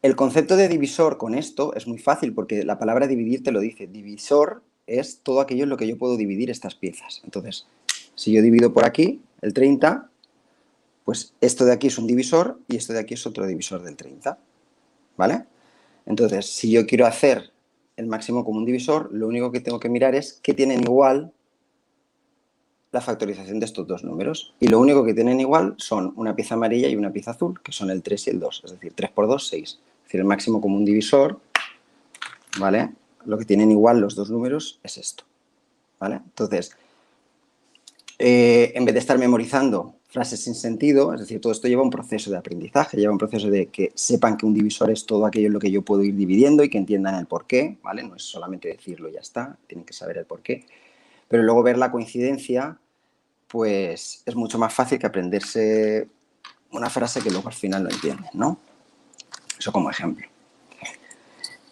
[0.01, 3.59] El concepto de divisor con esto es muy fácil porque la palabra dividir te lo
[3.59, 3.85] dice.
[3.85, 7.21] Divisor es todo aquello en lo que yo puedo dividir estas piezas.
[7.25, 7.67] Entonces,
[8.15, 10.09] si yo divido por aquí el 30,
[11.05, 13.95] pues esto de aquí es un divisor y esto de aquí es otro divisor del
[13.95, 14.37] 30.
[15.19, 15.43] ¿vale?
[16.05, 17.51] Entonces, si yo quiero hacer
[17.97, 21.33] el máximo común divisor, lo único que tengo que mirar es qué tienen igual
[22.93, 24.55] la factorización de estos dos números.
[24.61, 27.73] Y lo único que tienen igual son una pieza amarilla y una pieza azul, que
[27.73, 28.61] son el 3 y el 2.
[28.63, 29.63] Es decir, 3 por 2, 6.
[29.63, 31.41] Es decir, el máximo común divisor,
[32.59, 32.91] ¿vale?
[33.25, 35.25] Lo que tienen igual los dos números es esto,
[35.99, 36.15] ¿vale?
[36.15, 36.71] Entonces,
[38.19, 41.89] eh, en vez de estar memorizando frases sin sentido, es decir, todo esto lleva un
[41.89, 45.47] proceso de aprendizaje, lleva un proceso de que sepan que un divisor es todo aquello
[45.47, 48.03] en lo que yo puedo ir dividiendo y que entiendan el por qué, ¿vale?
[48.03, 50.65] No es solamente decirlo y ya está, tienen que saber el por qué.
[51.29, 52.77] Pero luego ver la coincidencia,
[53.47, 56.09] pues es mucho más fácil que aprenderse
[56.71, 58.59] una frase que luego al final no entienden, ¿no?
[59.57, 60.27] Eso como ejemplo.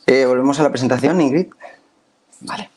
[0.06, 1.48] Eh, Volvemos a la presentación, Ingrid.
[2.42, 2.70] Vale.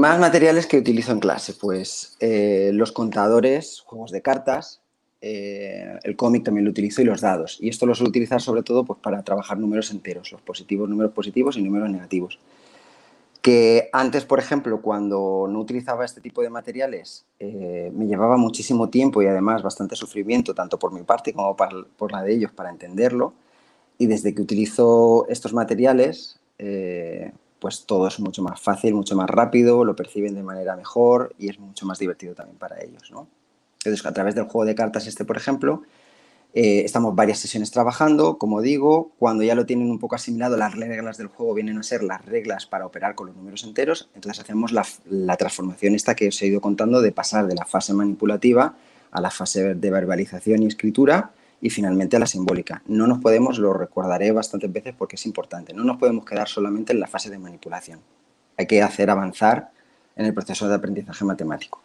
[0.00, 4.80] Más materiales que utilizo en clase, pues eh, los contadores, juegos de cartas,
[5.20, 7.58] eh, el cómic también lo utilizo y los dados.
[7.60, 11.12] Y esto lo suelo utilizar sobre todo pues, para trabajar números enteros, los positivos, números
[11.12, 12.38] positivos y números negativos.
[13.42, 18.88] Que antes, por ejemplo, cuando no utilizaba este tipo de materiales, eh, me llevaba muchísimo
[18.88, 22.70] tiempo y además bastante sufrimiento, tanto por mi parte como por la de ellos, para
[22.70, 23.34] entenderlo.
[23.98, 26.40] Y desde que utilizo estos materiales,
[27.60, 31.50] pues todo es mucho más fácil, mucho más rápido, lo perciben de manera mejor y
[31.50, 33.28] es mucho más divertido también para ellos, ¿no?
[33.78, 35.82] Entonces, a través del juego de cartas este, por ejemplo,
[36.52, 40.74] eh, estamos varias sesiones trabajando, como digo, cuando ya lo tienen un poco asimilado, las
[40.74, 44.42] reglas del juego vienen a ser las reglas para operar con los números enteros, entonces
[44.42, 47.94] hacemos la, la transformación esta que os he ido contando de pasar de la fase
[47.94, 48.74] manipulativa
[49.12, 52.82] a la fase de verbalización y escritura, y finalmente la simbólica.
[52.86, 56.92] No nos podemos, lo recordaré bastantes veces porque es importante, no nos podemos quedar solamente
[56.92, 58.00] en la fase de manipulación.
[58.56, 59.70] Hay que hacer avanzar
[60.16, 61.82] en el proceso de aprendizaje matemático.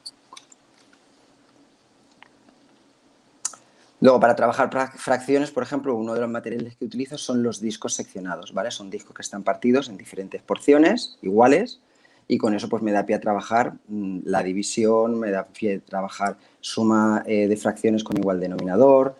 [4.01, 7.93] Luego, para trabajar fracciones, por ejemplo, uno de los materiales que utilizo son los discos
[7.93, 8.69] seccionados, ¿vale?
[8.69, 11.79] Son discos que están partidos en diferentes porciones iguales
[12.27, 15.77] y con eso pues me da pie a trabajar mm, la división, me da pie
[15.77, 19.15] a trabajar suma eh, de fracciones con igual denominador,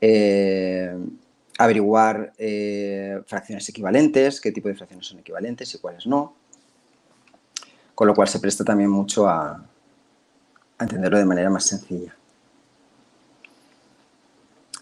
[0.00, 0.96] eh,
[1.58, 6.34] averiguar eh, fracciones equivalentes, qué tipo de fracciones son equivalentes y cuáles no.
[7.94, 9.62] Con lo cual se presta también mucho a,
[10.78, 12.16] entenderlo de manera más sencilla.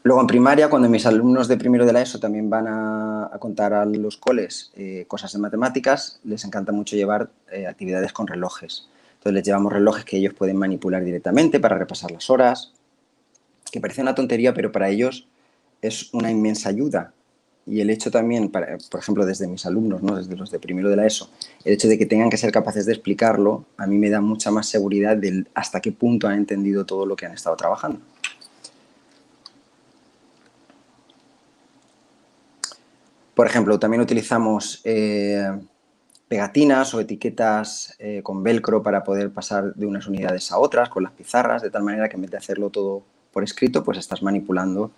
[0.05, 3.75] Luego en primaria, cuando mis alumnos de primero de la ESO también van a, contar
[3.75, 7.29] a los coles eh, cosas de matemáticas, les encanta mucho llevar
[7.69, 8.89] actividades con relojes.
[9.15, 12.73] Entonces les llevamos relojes que ellos pueden manipular directamente para repasar las horas,
[13.71, 15.29] que parece una tontería, pero para ellos
[15.83, 17.13] es una inmensa ayuda.
[17.67, 20.17] Y el hecho también, por ejemplo, desde mis alumnos, ¿no?
[20.17, 21.31] desde los de primero de la ESO,
[21.65, 24.51] el hecho de que tengan que ser capaces de explicarlo, a mí me da mucha
[24.51, 28.01] más seguridad de hasta qué punto han entendido todo lo que han estado trabajando.
[33.35, 35.49] Por ejemplo, también utilizamos eh,
[36.27, 41.03] pegatinas o etiquetas eh, con velcro para poder pasar de unas unidades a otras, con
[41.03, 44.23] las pizarras, de tal manera que en vez de hacerlo todo por escrito, pues estás
[44.23, 44.91] manipulando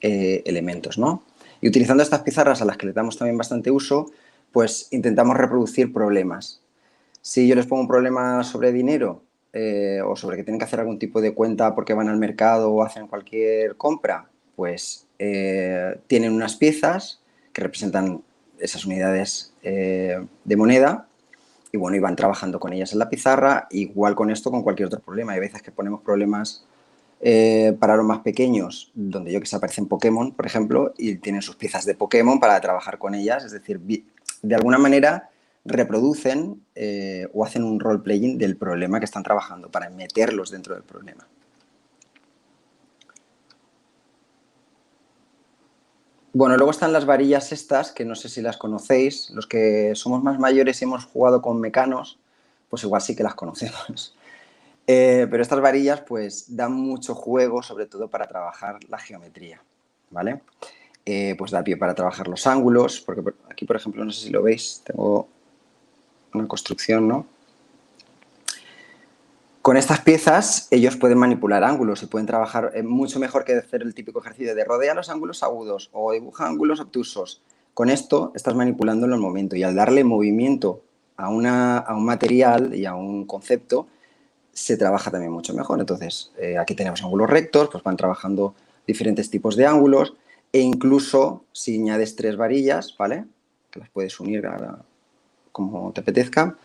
[0.00, 1.22] eh, elementos, ¿no?
[1.60, 4.10] Y utilizando estas pizarras a las que le damos también bastante uso,
[4.50, 6.62] pues intentamos reproducir problemas.
[7.20, 10.80] Si yo les pongo un problema sobre dinero eh, o sobre que tienen que hacer
[10.80, 16.32] algún tipo de cuenta porque van al mercado o hacen cualquier compra, pues eh, tienen
[16.32, 17.20] unas piezas
[17.52, 18.22] que representan
[18.58, 21.08] esas unidades de moneda
[21.72, 24.86] y bueno, y van trabajando con ellas en la pizarra, igual con esto, con cualquier
[24.86, 25.32] otro problema.
[25.32, 26.64] Hay veces que ponemos problemas
[27.20, 31.42] eh, para los más pequeños, donde yo que sé, aparecen Pokémon, por ejemplo, y tienen
[31.42, 33.80] sus piezas de Pokémon para trabajar con ellas, es decir,
[34.42, 35.28] de alguna manera
[35.66, 40.82] reproducen eh, o hacen un role-playing del problema que están trabajando para meterlos dentro del
[40.82, 41.26] problema.
[46.32, 49.30] Bueno, luego están las varillas estas, que no sé si las conocéis.
[49.30, 52.18] Los que somos más mayores y hemos jugado con mecanos,
[52.68, 54.14] pues igual sí que las conocemos.
[54.92, 59.62] Eh, pero estas varillas pues dan mucho juego, sobre todo para trabajar la geometría,
[60.10, 60.40] ¿vale?
[61.06, 64.30] Eh, pues da pie para trabajar los ángulos, porque aquí, por ejemplo, no sé si
[64.30, 65.28] lo veis, tengo
[66.34, 67.24] una construcción, ¿no?
[69.62, 73.82] Con estas piezas ellos pueden manipular ángulos y pueden trabajar eh, mucho mejor que hacer
[73.82, 77.42] el típico ejercicio de rodea los ángulos agudos o dibuja ángulos obtusos.
[77.74, 80.82] Con esto estás manipulando en el momento y al darle movimiento
[81.16, 83.86] a, a un material y a un concepto,
[84.60, 85.80] se trabaja también mucho mejor.
[85.80, 88.54] Entonces, eh, aquí tenemos ángulos rectos, pues van trabajando
[88.86, 90.14] diferentes tipos de ángulos
[90.52, 93.24] e incluso si añades tres varillas, ¿vale?
[93.70, 94.46] Que las puedes unir
[95.50, 96.58] como te apetezca,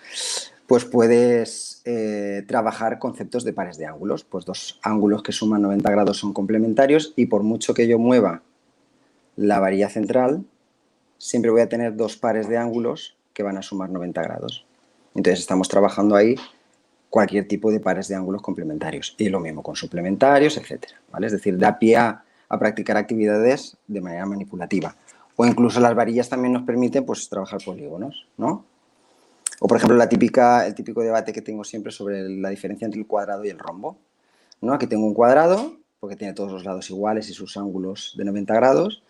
[0.67, 4.25] pues puedes eh, trabajar conceptos de pares de ángulos.
[4.25, 8.41] Pues dos ángulos que suman 90 grados son complementarios y por mucho que yo mueva
[9.37, 10.43] la varilla central,
[11.17, 14.65] siempre voy a tener dos pares de ángulos que van a sumar 90 grados.
[15.13, 16.35] Entonces estamos trabajando ahí
[17.15, 19.15] cualquier tipo de pares de ángulos complementarios.
[19.17, 20.87] Y lo mismo con suplementarios, etc.
[21.09, 21.27] ¿vale?
[21.27, 22.21] Es decir, da pie a,
[22.59, 24.93] practicar actividades de manera manipulativa.
[25.37, 28.65] O incluso las varillas también nos permiten pues, trabajar polígonos, ¿no?
[29.61, 30.09] O, por ejemplo, el
[30.75, 33.97] típico debate que tengo siempre sobre la diferencia entre el cuadrado y el rombo.
[34.59, 34.73] ¿no?
[34.73, 38.53] Aquí tengo un cuadrado, porque tiene todos los lados iguales y sus ángulos de 90
[38.55, 39.03] grados,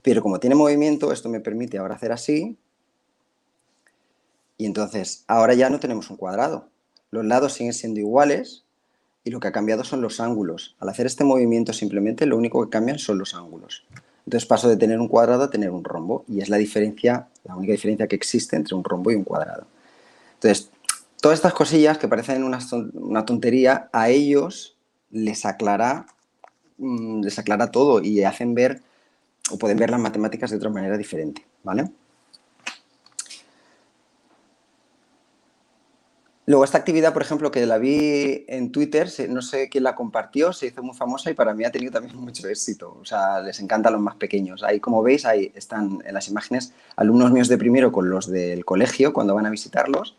[0.00, 2.56] pero como tiene movimiento, esto me permite ahora hacer así,
[4.58, 6.68] y entonces ahora ya no tenemos un cuadrado.
[7.16, 8.64] Los lados siguen siendo iguales
[9.24, 10.76] y lo que ha cambiado son los ángulos.
[10.80, 13.86] Al hacer este movimiento simplemente lo único que cambian son los ángulos.
[14.26, 17.56] Entonces paso de tener un cuadrado a tener un rombo y es la diferencia, la
[17.56, 19.66] única diferencia que existe entre un rombo y un cuadrado.
[20.34, 20.68] Entonces,
[21.22, 24.76] todas estas cosillas que parecen una, tontería, a ellos
[25.10, 26.04] les aclara,
[26.76, 28.82] mm, les aclara todo y hacen ver
[29.50, 31.90] o pueden ver las matemáticas de otra manera diferente, ¿vale?
[36.48, 40.52] Luego, esta actividad, por ejemplo, que la vi en Twitter, no sé quién la compartió,
[40.52, 42.96] se hizo muy famosa y para mí ha tenido también mucho éxito.
[43.00, 44.62] O sea, les encanta a los más pequeños.
[44.62, 48.64] Ahí, como veis, ahí están en las imágenes alumnos míos de primero con los del
[48.64, 50.16] colegio cuando van a visitarlos.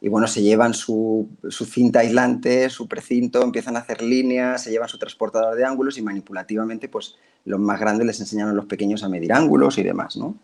[0.00, 4.70] Y bueno, se llevan su, su cinta aislante, su precinto, empiezan a hacer líneas, se
[4.70, 8.64] llevan su transportador de ángulos y manipulativamente, pues los más grandes les enseñan a los
[8.64, 10.36] pequeños a medir ángulos y demás, ¿no?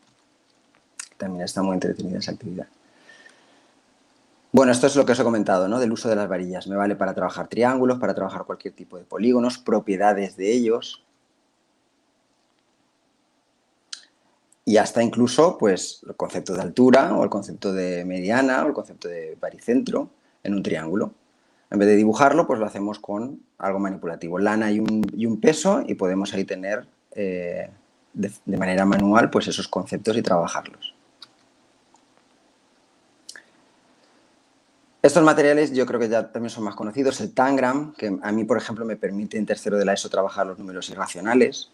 [1.16, 2.66] También está muy entretenida esa actividad.
[4.53, 5.81] Bueno, esto es lo que os he comentado, ¿no?
[5.81, 6.67] Del uso de las varillas.
[6.67, 11.03] Me vale para trabajar triángulos, para trabajar cualquier tipo de polígonos, propiedades de ellos.
[14.67, 18.75] Y hasta incluso, pues, el concepto de altura, o el concepto de mediana, o el
[18.75, 20.11] concepto de baricentro
[20.45, 21.12] en un triángulo.
[21.71, 24.38] En vez de dibujarlo, pues lo hacemos con algo manipulativo.
[24.38, 27.71] Lana y un, peso y podemos ahí tener eh,
[28.12, 30.91] de manera manual pues esos conceptos y trabajarlos.
[35.03, 37.21] Estos materiales yo creo que ya también son más conocidos.
[37.21, 40.47] El Tangram, que a mí, por ejemplo, me permite en tercero de la ESO trabajar
[40.47, 41.73] los números irracionales.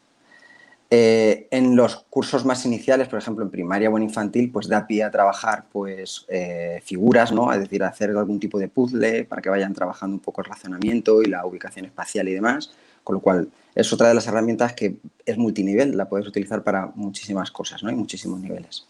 [0.90, 4.86] Eh, en los cursos más iniciales, por ejemplo, en primaria o en infantil, pues da
[4.86, 7.52] pie a trabajar pues, eh, figuras, ¿no?
[7.52, 11.20] Es decir, hacer algún tipo de puzzle para que vayan trabajando un poco el razonamiento
[11.20, 12.72] y la ubicación espacial y demás.
[13.04, 16.86] Con lo cual, es otra de las herramientas que es multinivel, la puedes utilizar para
[16.94, 17.90] muchísimas cosas, ¿no?
[17.90, 18.86] Hay muchísimos niveles.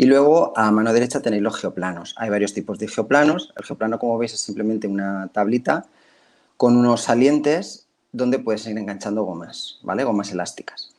[0.00, 2.14] Y luego a mano derecha tenéis los geoplanos.
[2.16, 3.52] Hay varios tipos de geoplanos.
[3.54, 5.84] El geoplano, como veis, es simplemente una tablita
[6.56, 10.04] con unos salientes donde puedes ir enganchando gomas, ¿vale?
[10.04, 10.94] Gomas elásticas.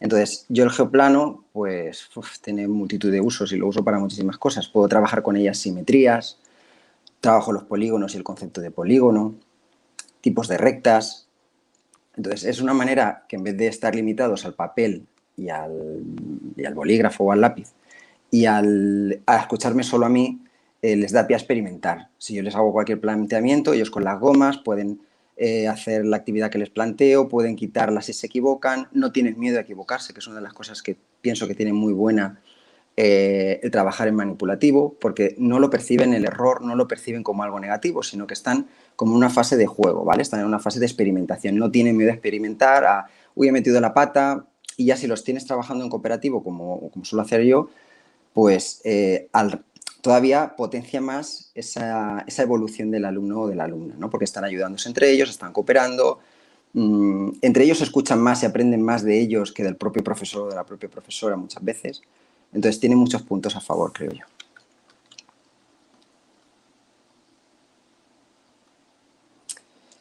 [0.00, 2.10] Entonces, yo el geoplano, pues,
[2.42, 4.66] tiene multitud de usos y lo uso para muchísimas cosas.
[4.66, 6.36] Puedo trabajar con ellas simetrías,
[7.20, 9.36] trabajo los polígonos y el concepto de polígono,
[10.20, 11.28] tipos de rectas.
[12.16, 16.02] Entonces, es una manera que en vez de estar limitados al papel y al,
[16.56, 17.68] y al bolígrafo o al lápiz,
[18.30, 20.40] y al escucharme solo a mí
[20.82, 22.08] eh, les da pie a experimentar.
[22.18, 25.00] Si yo les hago cualquier planteamiento, ellos con las gomas pueden
[25.36, 29.58] eh, hacer la actividad que les planteo, pueden quitarla si se equivocan, no tienen miedo
[29.58, 32.40] a equivocarse, que es una de las cosas que pienso que tiene muy buena
[32.96, 37.42] eh, el trabajar en manipulativo, porque no lo perciben el error, no lo perciben como
[37.42, 38.66] algo negativo, sino que están
[38.96, 40.22] como en una fase de juego, ¿vale?
[40.22, 43.80] Están en una fase de experimentación, no tienen miedo a experimentar, a, uy, he metido
[43.80, 44.44] la pata,
[44.76, 47.70] y ya si los tienes trabajando en cooperativo, como, como suelo hacer yo,
[48.32, 49.28] pues eh,
[50.00, 54.10] todavía potencia más esa, evolución del alumno o de la alumna, ¿no?
[54.10, 56.20] porque están ayudándose entre ellos, están cooperando,
[56.72, 60.50] mm, entre ellos escuchan más y aprenden más de ellos que del propio profesor o
[60.50, 62.02] de la propia profesora muchas veces.
[62.52, 64.24] Entonces tiene muchos puntos a favor, creo yo.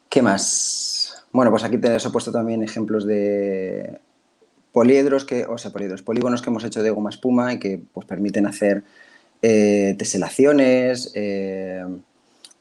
[0.10, 1.24] ¿Qué más?
[1.32, 4.00] Bueno, pues aquí te he puesto también ejemplos de
[4.80, 8.08] poliedros, que, o sea, poliedros, polígonos que hemos hecho de goma espuma y que pues,
[8.08, 8.82] permiten hacer
[9.42, 11.84] eh, teselaciones eh,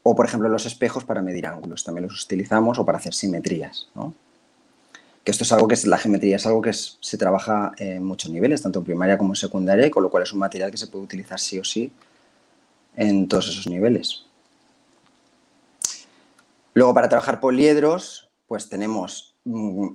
[0.03, 1.85] o, por ejemplo, los espejos para medir ángulos.
[1.85, 3.87] También los utilizamos o para hacer simetrías.
[5.23, 8.29] Que esto es algo que es, la geometría es algo que se trabaja en muchos
[8.29, 10.87] niveles, tanto en primaria como en secundaria, con lo cual es un material que se
[10.87, 11.89] puede utilizar sí o sí
[12.97, 14.25] en todos esos niveles.
[16.73, 19.87] Luego, para trabajar poliedros, pues tenemos mm,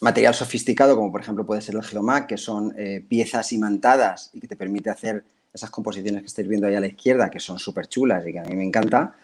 [0.00, 4.40] material sofisticado, como por ejemplo puede ser el Geomac, que son eh, piezas imantadas y
[4.40, 7.58] que te permite hacer esas composiciones que estáis viendo ahí a la izquierda, que son
[7.58, 9.14] súper chulas y que a mí me encanta.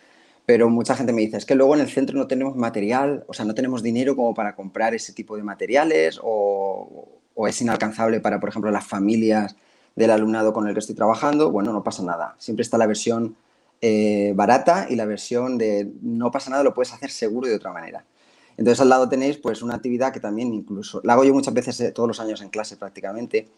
[0.44, 3.34] Pero mucha gente me dice, es que luego en el centro no tenemos material, o
[3.34, 7.08] sea, no tenemos dinero como para comprar ese tipo de materiales o,
[7.48, 9.56] es inalcanzable para, por ejemplo, las familias
[9.94, 12.34] del alumnado con el que estoy trabajando, bueno, no pasa nada.
[12.38, 13.36] Siempre está la versión
[13.80, 17.72] eh, barata y la versión de no pasa nada, lo puedes hacer seguro de otra
[17.72, 18.04] manera.
[18.56, 21.80] Entonces al lado tenéis pues una actividad que también incluso, la hago yo muchas veces
[21.80, 23.48] eh, todos los años en clase prácticamente,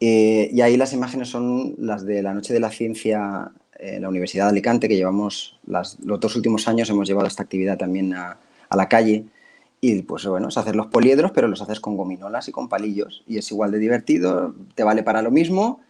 [0.00, 4.08] eh, y ahí las imágenes son las de la Noche de la Ciencia en la
[4.08, 8.38] Universidad de Alicante, que llevamos los dos últimos años, hemos llevado esta actividad también a,
[8.68, 9.24] a la calle.
[9.80, 13.22] Y pues bueno, es hacer los poliedros, pero los haces con gominolas y con palillos.
[13.28, 15.80] Y es igual de divertido, te vale para lo mismo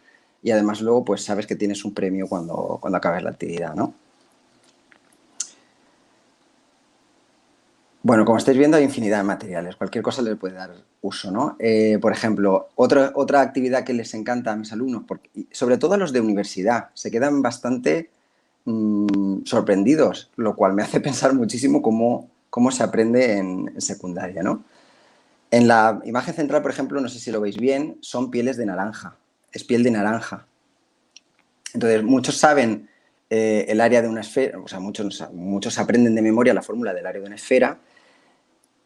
[0.42, 3.94] y además luego pues sabes que tienes un premio cuando, cuando acabes la actividad, ¿no?
[8.02, 11.56] Bueno, como estáis viendo hay infinidad de materiales, cualquier cosa les puede dar uso, ¿no?
[11.58, 15.94] Eh, por ejemplo, otra, otra actividad que les encanta a mis alumnos, porque, sobre todo
[15.94, 18.10] a los de universidad, se quedan bastante
[18.64, 24.64] mm, sorprendidos, lo cual me hace pensar muchísimo cómo cómo se aprende en, secundaria, ¿no?
[25.50, 28.66] En la imagen central, por ejemplo, no sé si lo veis bien, son pieles de
[28.66, 29.16] naranja,
[29.52, 30.46] es piel de naranja.
[31.72, 32.88] Entonces, muchos saben
[33.30, 36.94] eh, el área de una esfera, o sea, muchos, muchos aprenden de memoria la fórmula
[36.94, 37.78] del área de una esfera,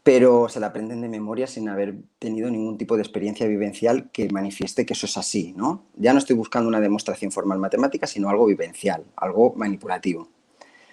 [0.03, 4.27] pero se la aprenden de memoria sin haber tenido ningún tipo de experiencia vivencial que
[4.29, 5.85] manifieste que eso es así, ¿no?
[5.95, 10.27] Ya no estoy buscando una demostración formal matemática, sino algo vivencial, algo manipulativo.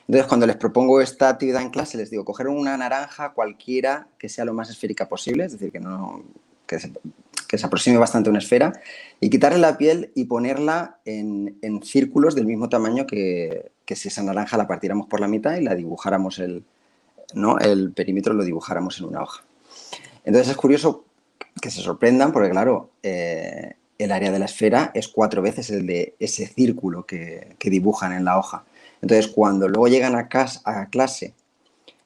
[0.07, 4.29] Entonces, cuando les propongo esta actividad en clase, les digo, coger una naranja cualquiera que
[4.29, 6.25] sea lo más esférica posible, es decir, que, no,
[7.47, 8.73] que, se, aproxime bastante a una esfera,
[9.21, 14.57] y quitarle la piel y ponerla en, círculos del mismo tamaño que, si esa naranja
[14.57, 16.63] la partiéramos por la mitad y la dibujáramos el,
[17.35, 17.59] ¿no?
[17.59, 19.43] el perímetro lo dibujáramos en una hoja.
[20.25, 21.05] Entonces es curioso
[21.61, 25.87] que se sorprendan porque, claro, eh, el área de la esfera es cuatro veces el
[25.87, 28.65] de ese círculo que dibujan en la hoja.
[29.03, 30.29] Entonces, cuando luego llegan a,
[30.91, 31.35] clase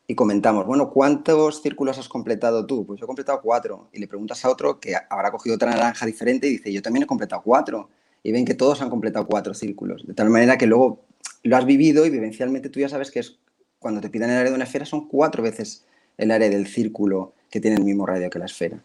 [0.06, 2.84] y comentamos, bueno, ¿cuántos círculos has completado tú?
[2.84, 3.88] Pues yo he completado cuatro.
[3.92, 7.04] Y le preguntas a otro que habrá cogido otra naranja diferente y dice, yo también
[7.04, 7.88] he completado cuatro.
[8.22, 10.06] Y ven que todos han completado cuatro círculos.
[10.06, 11.04] De tal manera que luego
[11.42, 13.38] lo has vivido y vivencialmente tú ya sabes que es
[13.78, 15.84] cuando te piden el área de una esfera son cuatro veces
[16.16, 18.82] el área del círculo que tiene el mismo radio que la esfera.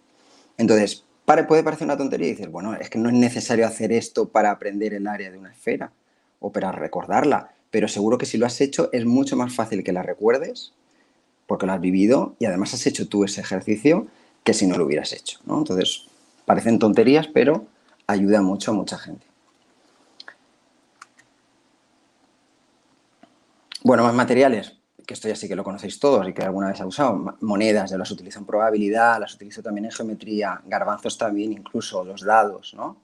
[0.57, 1.05] Entonces,
[1.47, 4.51] puede parecer una tontería y dices, bueno, es que no es necesario hacer esto para
[4.51, 5.91] aprender el área de una esfera
[6.39, 9.93] o para recordarla pero seguro que si lo has hecho es mucho más fácil que
[9.93, 10.73] la recuerdes
[11.49, 14.05] porque lo has vivido y además has hecho tú ese ejercicio
[14.43, 15.39] que si no lo hubieras hecho.
[15.45, 15.57] ¿no?
[15.57, 16.05] Entonces,
[16.45, 17.65] parecen tonterías, pero
[18.05, 19.25] ayuda mucho a mucha gente.
[23.81, 26.81] Bueno, más materiales, que esto ya sí que lo conocéis todos y que alguna vez
[26.81, 27.35] ha usado.
[27.41, 32.21] Monedas, ya las utilizo en probabilidad, las utilizo también en geometría, garbanzos también, incluso los
[32.21, 32.97] dados, ¿no?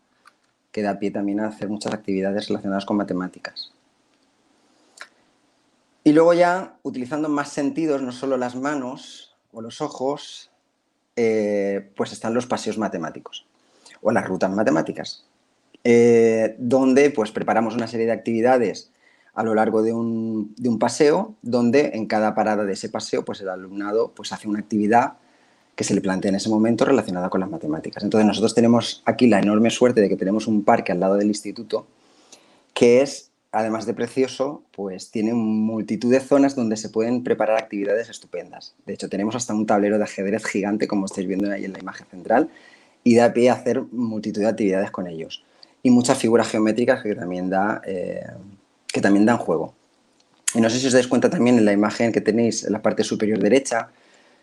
[0.72, 3.75] Que da pie también a hacer muchas actividades relacionadas con matemáticas.
[6.08, 10.52] Y luego ya, utilizando más sentidos, no solo las manos o los ojos,
[11.16, 13.48] eh, pues están los paseos matemáticos
[14.04, 15.26] o las rutas matemáticas,
[15.84, 18.92] eh, donde pues preparamos una serie de actividades
[19.34, 23.50] a lo largo de un, paseo, donde en cada parada de ese paseo pues el
[23.50, 25.14] alumnado pues hace una actividad
[25.76, 28.04] que se le plantea en ese momento relacionada con las matemáticas.
[28.04, 31.30] Entonces nosotros tenemos aquí la enorme suerte de que tenemos un parque al lado del
[31.30, 31.88] instituto
[32.76, 38.10] que es además de precioso, pues tiene multitud de zonas donde se pueden preparar actividades
[38.10, 38.76] estupendas.
[38.86, 41.80] De hecho, tenemos hasta un tablero de ajedrez gigante, como estáis viendo ahí en la
[41.80, 42.50] imagen central,
[43.06, 45.46] y da pie a hacer multitud de actividades con ellos.
[45.84, 47.50] Y muchas figuras geométricas que también,
[47.86, 48.26] eh,
[48.94, 49.74] dan juego.
[50.54, 52.82] Y no sé si os dais cuenta también en la imagen que tenéis en la
[52.82, 53.90] parte superior derecha,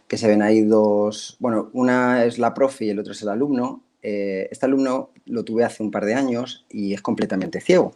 [0.08, 3.28] que se ven ahí dos, bueno, una es la profe y el otro es el
[3.28, 3.82] alumno.
[4.02, 7.94] Eh, este alumno lo tuve hace un par de años y es completamente ciego.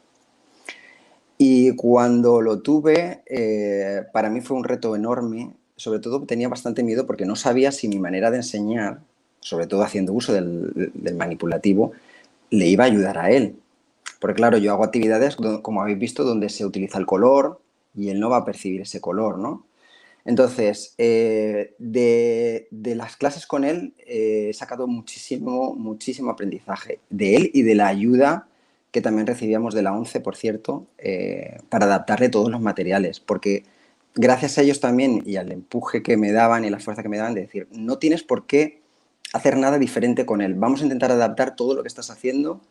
[1.38, 5.52] Y cuando lo tuve, eh, para mí fue un reto enorme.
[5.76, 9.00] Sobre todo tenía bastante miedo porque no sabía si mi manera de enseñar,
[9.40, 11.92] sobre todo haciendo uso del, manipulativo,
[12.50, 13.56] le iba a ayudar a él.
[14.18, 17.60] Porque claro, yo hago actividades, como habéis visto, donde se utiliza el color
[17.94, 19.66] y él no va a percibir ese color, ¿no?
[20.24, 27.50] Entonces, eh, de, las clases con él eh, he sacado muchísimo, muchísimo aprendizaje de él
[27.54, 28.48] y de la ayuda
[28.96, 33.64] que también recibíamos de la ONCE, por cierto, eh, para adaptarle todos los materiales, porque
[34.14, 37.18] gracias a ellos también y al empuje que me daban y la fuerza que me
[37.18, 38.80] daban de decir, no tienes por qué
[39.34, 42.62] hacer nada diferente con él, vamos a intentar adaptar todo lo que estás haciendo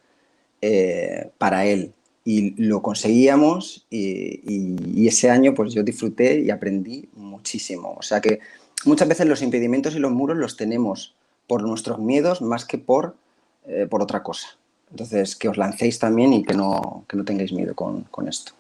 [0.63, 1.93] eh, para él.
[2.23, 7.93] Y lo conseguíamos y, ese año pues yo disfruté y aprendí muchísimo.
[7.99, 8.39] O sea que
[8.83, 11.13] muchas veces los impedimentos y los muros los tenemos
[11.45, 13.15] por nuestros miedos más que por,
[13.67, 14.57] eh, por otra cosa.
[14.91, 18.53] Entonces, que os lancéis también y que no, no tengáis miedo con, esto.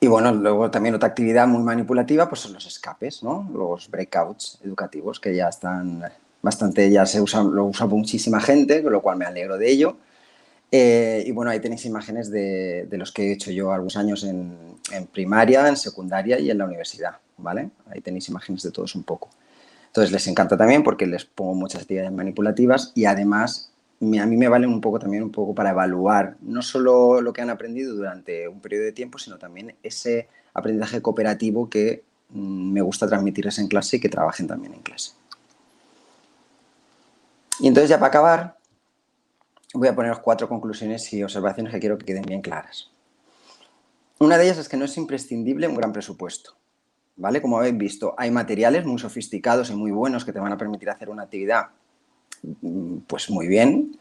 [0.00, 3.48] Y bueno, luego también otra actividad muy manipulativa pues son los escapes, ¿no?
[3.54, 6.02] Los breakouts educativos que ya están
[6.42, 9.96] bastante, ya se usa, lo usa muchísima gente, con lo cual me alegro de ello.
[10.74, 14.56] Eh, y bueno, ahí tenéis imágenes de, los que he hecho yo algunos años en,
[15.12, 17.70] primaria, en secundaria y en la universidad, ¿vale?
[17.90, 19.28] Ahí tenéis imágenes de todos un poco.
[19.92, 24.48] Entonces les encanta también porque les pongo muchas actividades manipulativas y además a mí me
[24.48, 28.48] valen un poco también un poco para evaluar no solo lo que han aprendido durante
[28.48, 33.68] un periodo de tiempo, sino también ese aprendizaje cooperativo que mm, me gusta transmitirles en
[33.68, 35.12] clase y que trabajen también en clase.
[37.60, 38.56] Y entonces ya para acabar,
[39.74, 42.90] voy a poner cuatro conclusiones y observaciones que quiero que queden bien claras.
[44.18, 46.56] Una de ellas es que no es imprescindible un gran presupuesto.
[47.16, 47.42] ¿Vale?
[47.42, 50.90] Como habéis visto, hay materiales muy sofisticados y muy buenos que te van a permitir
[50.90, 51.66] hacer una actividad
[52.62, 53.98] mm, pues muy bien,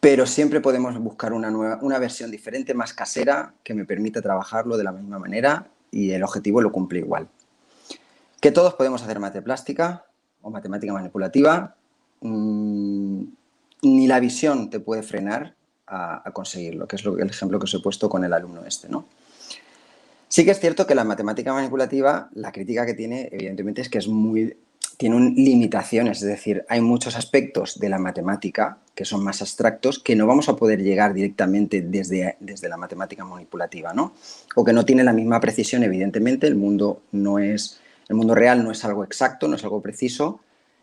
[0.00, 4.76] pero siempre podemos buscar una, nueva, una versión diferente, más casera, que me permita trabajarlo
[4.76, 7.28] de la misma manera y el objetivo lo cumple igual.
[8.40, 10.04] Que todos podemos hacer mate plástica
[10.42, 11.74] o matemática manipulativa,
[12.20, 13.22] mm,
[13.82, 15.54] ni la visión te puede frenar
[15.86, 19.06] a, conseguirlo, que es el ejemplo que os he puesto con el alumno este, ¿no?
[20.34, 23.98] Sí que es cierto que la matemática manipulativa, la crítica que tiene, evidentemente, es que
[23.98, 24.56] es muy,
[24.96, 30.16] tiene limitaciones, es decir, hay muchos aspectos de la matemática que son más abstractos que
[30.16, 34.12] no vamos a poder llegar directamente desde, desde la matemática manipulativa, ¿no?
[34.56, 37.78] O que no tiene la misma precisión, evidentemente, el mundo no es,
[38.08, 40.40] el mundo real no es algo exacto, no es algo preciso,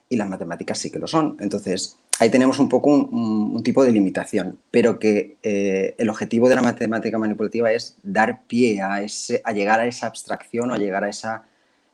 [0.07, 1.35] y las matemáticas sí que lo son.
[1.41, 6.55] Entonces, ahí tenemos un poco un, tipo de limitación, pero que eh, el objetivo de
[6.55, 10.77] la matemática manipulativa es dar pie a, ese, a llegar a esa abstracción o a
[10.77, 11.45] llegar a esa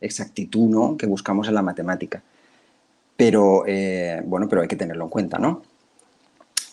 [0.02, 0.98] exactitud ¿no?
[0.98, 2.22] que buscamos en la matemática.
[3.16, 5.62] Pero, eh, bueno, pero hay que tenerlo en cuenta, ¿no?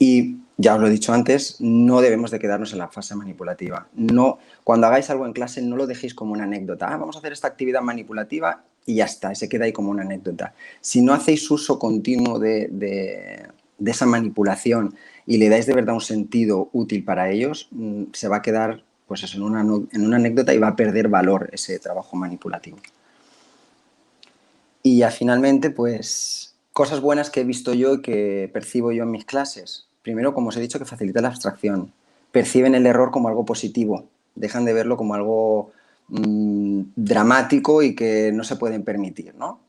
[0.00, 3.86] Y ya os lo he dicho antes, no debemos de quedarnos en la fase manipulativa.
[3.94, 6.88] No, cuando hagáis algo en clase, no lo dejéis como una anécdota.
[6.88, 10.02] Ah, vamos a hacer esta actividad manipulativa y ya está, se queda ahí como una
[10.02, 10.54] anécdota.
[10.80, 13.48] Si no hacéis uso continuo de,
[13.84, 14.94] esa manipulación
[15.26, 18.82] y le dais de verdad un sentido útil para ellos, mm, se va a quedar
[19.06, 22.78] pues eso, en, una, en una anécdota y va a perder valor ese trabajo manipulativo.
[24.82, 29.10] Y ya finalmente, pues cosas buenas que he visto yo y que percibo yo en
[29.10, 29.86] mis clases.
[30.02, 31.92] Primero, como os he dicho, que facilita la abstracción.
[32.32, 34.08] Perciben el error como algo positivo.
[34.34, 35.72] Dejan de verlo como algo
[36.08, 39.60] Mm, dramático y que no se pueden permitir, ¿no?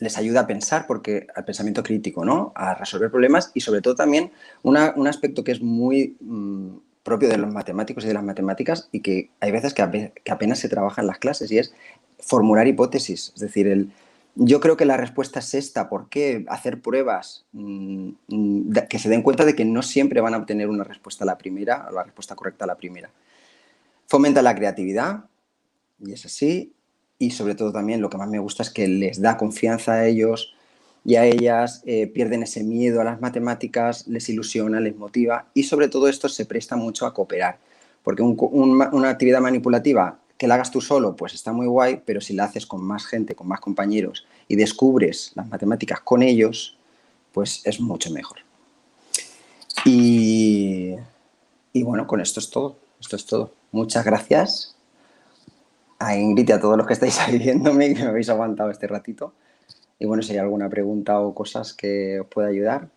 [0.00, 2.52] Les ayuda a pensar, porque al pensamiento crítico, ¿no?
[2.56, 4.32] A resolver problemas y sobre todo también
[4.62, 9.00] un aspecto que es muy mm, propio de los matemáticos y de las matemáticas y
[9.00, 11.72] que hay veces que, apenas se trabaja en las clases y es
[12.18, 13.32] formular hipótesis.
[13.34, 13.92] Es decir, el,
[14.34, 15.88] yo creo que la respuesta es esta.
[15.88, 20.38] ¿Por qué hacer pruebas mm, que se den cuenta de que no siempre van a
[20.38, 23.10] obtener una respuesta a la primera o la respuesta correcta a la primera?
[24.08, 25.24] Fomenta la creatividad,
[26.04, 26.72] y es así.
[27.18, 30.06] Y sobre todo también lo que más me gusta es que les da confianza a
[30.06, 30.54] ellos
[31.04, 35.62] y a ellas, eh, pierden ese miedo a las matemáticas, les ilusiona, les motiva y
[35.62, 37.58] sobre todo esto se presta mucho a cooperar.
[38.02, 42.34] Porque una actividad manipulativa que la hagas tú solo, pues está muy guay, pero si
[42.34, 46.76] la haces con más gente, con más compañeros y descubres las matemáticas con ellos,
[47.32, 48.38] pues es mucho mejor.
[49.84, 50.94] Y,
[51.72, 52.76] y bueno, con esto es todo.
[53.00, 53.52] Esto es todo.
[53.72, 54.75] Muchas gracias
[55.98, 58.70] a Ingrid y a todos los que estáis ahí viéndome y que me habéis aguantado
[58.70, 59.34] este ratito.
[59.98, 62.88] Y bueno, si hay alguna pregunta o cosas que os pueda ayudar.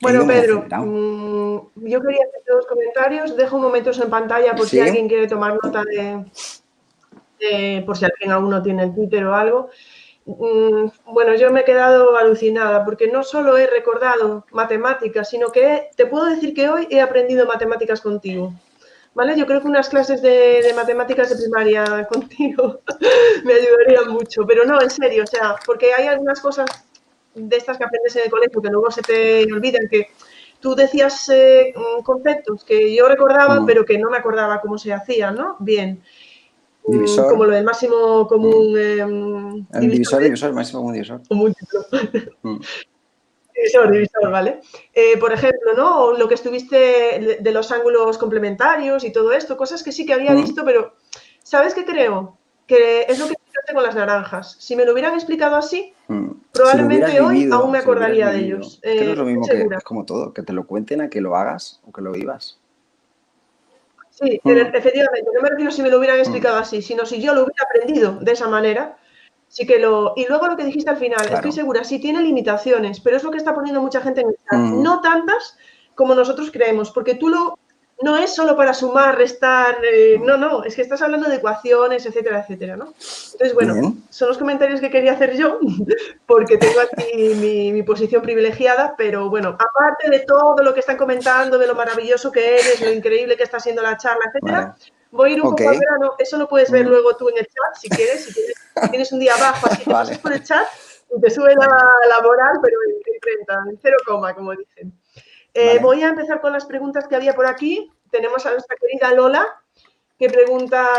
[0.00, 3.34] Bueno, Pedro, mm, yo quería hacer dos comentarios.
[3.36, 8.30] Dejo un momento en pantalla por si alguien quiere tomar nota de, por si alguien
[8.30, 9.70] aún no tiene el Twitter o algo.
[10.26, 15.88] Mm, bueno, yo me he quedado alucinada porque no solo he recordado matemáticas, sino que
[15.96, 18.52] te puedo decir que hoy he aprendido matemáticas contigo.
[19.16, 19.34] ¿Vale?
[19.34, 22.80] Yo creo que unas clases de, matemáticas de primaria contigo
[23.44, 26.66] me ayudarían mucho, pero no, en serio, o sea, porque hay algunas cosas
[27.34, 30.08] de estas que aprendes en el colegio que luego se te olvidan, que
[30.60, 31.72] tú decías eh,
[32.04, 33.66] conceptos que yo recordaba, mm.
[33.66, 35.56] pero que no me acordaba cómo se hacían, ¿no?
[35.60, 36.02] Bien.
[36.86, 37.30] Divisor.
[37.30, 38.72] Como lo del máximo común.
[38.72, 38.76] Mm.
[38.76, 41.20] Em, el divisor, divisor, máximo común divisor.
[43.56, 44.60] Divisor, divisor, ¿vale?
[44.92, 46.12] Eh, por ejemplo, ¿no?
[46.12, 50.34] lo que estuviste de los ángulos complementarios y todo esto, cosas que sí que había
[50.34, 50.94] visto, pero
[51.42, 52.36] ¿sabes qué creo?
[52.66, 54.56] Que es lo que explicaste con las naranjas.
[54.58, 56.30] Si me lo hubieran explicado así, mm.
[56.52, 58.78] probablemente hoy aún me acordaría de ellos.
[58.82, 61.34] es lo eh, mismo que es como todo, que te lo cuenten a que lo
[61.34, 62.60] hagas o que lo vivas.
[64.10, 64.50] Sí, mm.
[64.50, 67.64] efectivamente, no me refiero si me lo hubieran explicado así, sino si yo lo hubiera
[67.64, 68.96] aprendido de esa manera,
[69.48, 70.12] Sí que lo.
[70.16, 73.30] Y luego lo que dijiste al final, estoy segura, sí tiene limitaciones, pero es lo
[73.30, 74.58] que está poniendo mucha gente en el chat.
[74.58, 74.82] Mm.
[74.82, 75.56] No tantas
[75.94, 77.58] como nosotros creemos, porque tú lo,
[78.02, 82.04] no es solo para sumar, restar, eh, no, no, es que estás hablando de ecuaciones,
[82.04, 82.92] etcétera, etcétera, ¿no?
[83.32, 85.58] Entonces, bueno, son los comentarios que quería hacer yo,
[86.26, 91.56] porque tengo aquí mi, posición privilegiada, pero bueno, aparte de todo lo que están comentando,
[91.56, 94.76] de lo maravilloso que eres, lo increíble que está siendo la charla, etcétera,
[95.16, 96.88] voy a ir un poco al verano, eso lo puedes ver mm.
[96.88, 100.18] luego tú en el chat, si quieres, si tienes un día abajo, así te pasas
[100.18, 100.66] por el chat
[101.16, 103.96] y te sube la, la moral, pero en 30, en 0,
[104.34, 104.92] como dicen.
[105.54, 107.90] Eh, voy a empezar con las preguntas que había por aquí.
[108.10, 109.46] Tenemos a nuestra querida Lola,
[110.18, 110.86] que pregunta.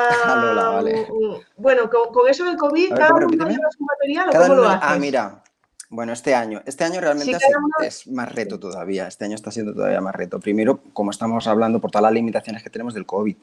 [0.78, 4.82] Mm, bueno, con, eso del COVID, ¿cada uno lleva su material o cómo lo haces?
[4.84, 5.44] Ah, mira.
[5.90, 6.62] Bueno, este año.
[6.66, 7.38] Este año realmente
[7.84, 9.08] es, más reto todavía.
[9.08, 10.40] Este año está siendo todavía más reto.
[10.40, 13.36] Primero, como estamos hablando por todas las limitaciones que tenemos del COVID.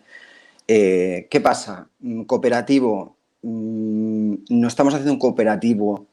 [0.66, 1.88] Eh, ¿Qué pasa?
[2.26, 3.16] Cooperativo.
[3.42, 6.06] Mm, no estamos haciendo un cooperativo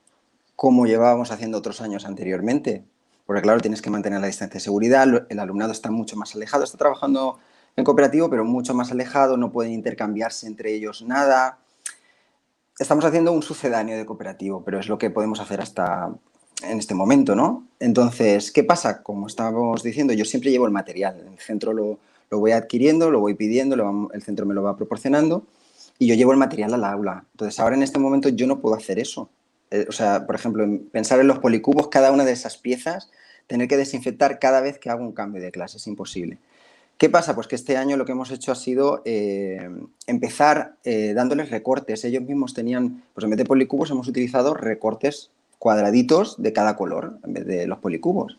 [0.56, 2.84] como llevábamos haciendo otros años anteriormente.
[3.26, 6.64] Porque claro, tienes que mantener la distancia de seguridad, el alumnado está mucho más alejado,
[6.64, 7.40] está trabajando
[7.76, 11.60] en cooperativo, pero mucho más alejado, no pueden intercambiarse entre ellos nada.
[12.78, 16.14] Estamos haciendo un sucedáneo de cooperativo, pero es lo que podemos hacer hasta
[16.64, 17.68] en este momento, ¿no?
[17.80, 19.02] Entonces, ¿qué pasa?
[19.02, 22.00] Como estábamos diciendo, yo siempre llevo el material, en el centro lo,
[22.40, 25.44] voy adquiriendo, lo voy pidiendo, el centro me lo va proporcionando
[26.00, 27.26] y yo llevo el material al aula.
[27.32, 29.30] Entonces, ahora en este momento yo no puedo hacer eso.
[29.70, 33.10] Eh, o sea, por ejemplo, pensar en los policubos, cada una de esas piezas,
[33.48, 36.38] tener que desinfectar cada vez que hago un cambio de clase, es imposible.
[36.98, 37.34] ¿Qué pasa?
[37.36, 39.70] Pues que este año lo que hemos hecho ha sido eh,
[40.06, 42.06] empezar eh, dándoles recortes.
[42.06, 47.18] Ellos mismos tenían, pues en vez de policubos hemos utilizado recortes cuadraditos de cada color
[47.24, 48.38] en vez de los policubos.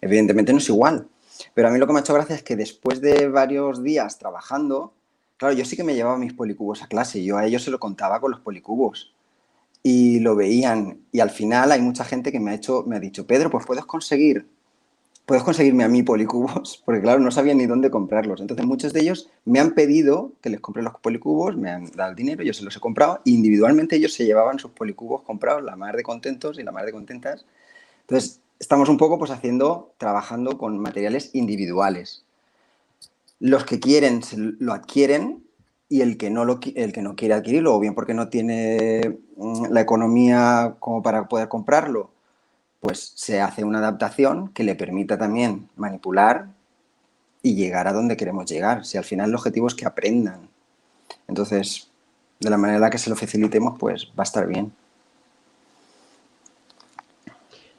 [0.00, 1.08] Evidentemente no es igual,
[1.54, 4.18] pero a mí lo que me ha hecho gracia es que después de varios días
[4.18, 4.92] trabajando,
[5.36, 7.78] claro, yo sí que me llevaba mis policubos a clase yo a ellos se lo
[7.78, 9.14] contaba con los policubos
[9.82, 10.98] y lo veían.
[11.12, 13.66] Y al final hay mucha gente que me ha, hecho, me ha dicho, Pedro, pues
[13.66, 14.46] puedes conseguir,
[15.26, 18.40] puedes conseguirme a mí policubos, porque claro, no sabía ni dónde comprarlos.
[18.40, 22.10] Entonces muchos de ellos me han pedido que les compre los policubos, me han dado
[22.10, 25.76] el dinero, yo se los he comprado, individualmente ellos se llevaban sus policubos comprados, la
[25.76, 27.44] más de contentos y la más de contentas.
[28.00, 32.24] Entonces, estamos un poco pues haciendo, trabajando con materiales individuales.
[33.40, 35.44] Los que quieren lo adquieren
[35.88, 39.18] y el que no, lo, el que no quiere adquirirlo, o bien porque no tiene
[39.36, 42.10] mm, la economía como para poder comprarlo,
[42.80, 46.48] pues se hace una adaptación que le permita también manipular
[47.42, 48.84] y llegar a donde queremos llegar.
[48.84, 50.48] Si al final el objetivo es que aprendan.
[51.28, 51.90] Entonces,
[52.40, 54.72] de la manera que se lo facilitemos, pues va a estar bien.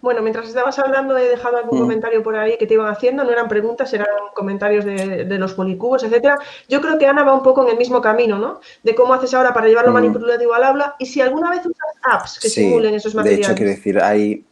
[0.05, 1.81] Bueno, mientras estabas hablando he dejado algún mm.
[1.81, 6.03] comentario por ahí que te iban haciendo, no eran preguntas, eran comentarios de, los policubos,
[6.03, 6.37] etcétera.
[6.69, 8.59] Yo creo que Ana va un poco en el mismo camino, ¿no?
[8.83, 9.95] De cómo haces ahora para llevarlo mm.
[9.95, 13.47] manipulativo al aula y si alguna vez usas apps que simulen esos materiales.
[13.47, 14.45] De hecho, quiero decir, hay...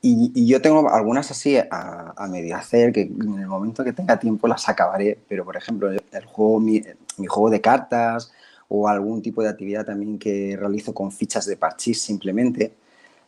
[0.00, 4.46] Y, yo tengo algunas así a, medio hacer, que en el momento que tenga tiempo
[4.46, 6.80] las acabaré, pero por ejemplo, el juego, mi,
[7.16, 8.32] mi juego de cartas
[8.68, 12.74] o algún tipo de actividad también que realizo con fichas de parchís simplemente,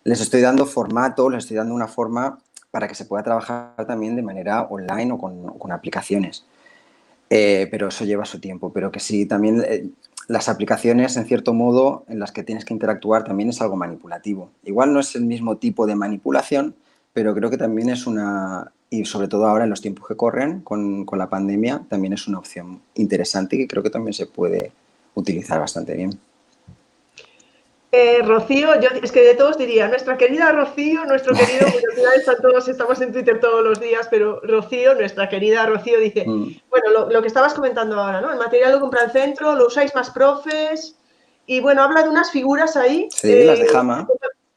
[0.06, 2.38] les estoy dando formato, les estoy dando una forma
[2.70, 6.44] para que se pueda trabajar también de manera online o con, aplicaciones.
[7.28, 8.72] Eh, pero eso lleva su tiempo.
[8.72, 9.88] Pero que sí, también eh,
[10.28, 14.50] las aplicaciones, en cierto modo, en las que tienes que interactuar también es algo manipulativo.
[14.64, 16.76] Igual no es el mismo tipo de manipulación,
[17.12, 20.60] pero creo que también es una, y sobre todo ahora en los tiempos que corren
[20.60, 24.26] con, con la pandemia, también es una opción interesante y que creo que también se
[24.26, 24.70] puede
[25.14, 26.20] utilizar bastante bien.
[27.98, 31.96] Eh, Rocío, yo es que de todos diría, nuestra querida Rocío, nuestro querido, porque al
[31.96, 36.26] final están todos, estamos en Twitter todos los días, pero Rocío, nuestra querida Rocío, dice,
[36.26, 36.60] mm.
[36.68, 38.30] bueno, lo, que estabas comentando ahora, ¿no?
[38.30, 40.98] El material lo compra el centro, lo usáis más profes,
[41.46, 43.08] y bueno, habla de unas figuras ahí.
[43.10, 44.06] Sí, las de Jama.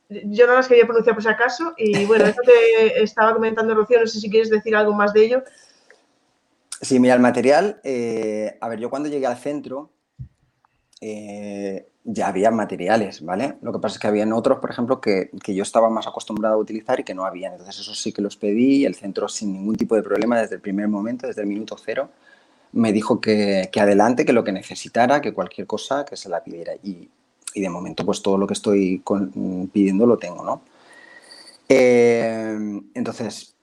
[0.10, 4.02] Yo no las quería pronunciar por si acaso, y bueno, eso te estaba comentando Rocío,
[4.02, 5.44] no sé si quieres decir algo más de ello.
[6.82, 9.94] Sí, mira, el material, eh, a ver, yo cuando llegué al centro,
[11.00, 13.58] eh, ya había materiales, ¿vale?
[13.62, 16.58] Lo que pasa es que habían otros, por ejemplo, que, yo estaba más acostumbrado a
[16.58, 17.54] utilizar y que no habían.
[17.54, 20.56] Entonces, eso sí que los pedí y el centro, sin ningún tipo de problema, desde
[20.56, 22.10] el primer momento, desde el minuto cero,
[22.72, 26.74] me dijo que, adelante, que lo que necesitara, que cualquier cosa, que se la pidiera.
[26.84, 27.10] Y,
[27.56, 29.04] de momento, pues todo lo que estoy
[29.74, 30.62] pidiendo lo tengo, ¿no?
[31.68, 33.56] Eh, entonces,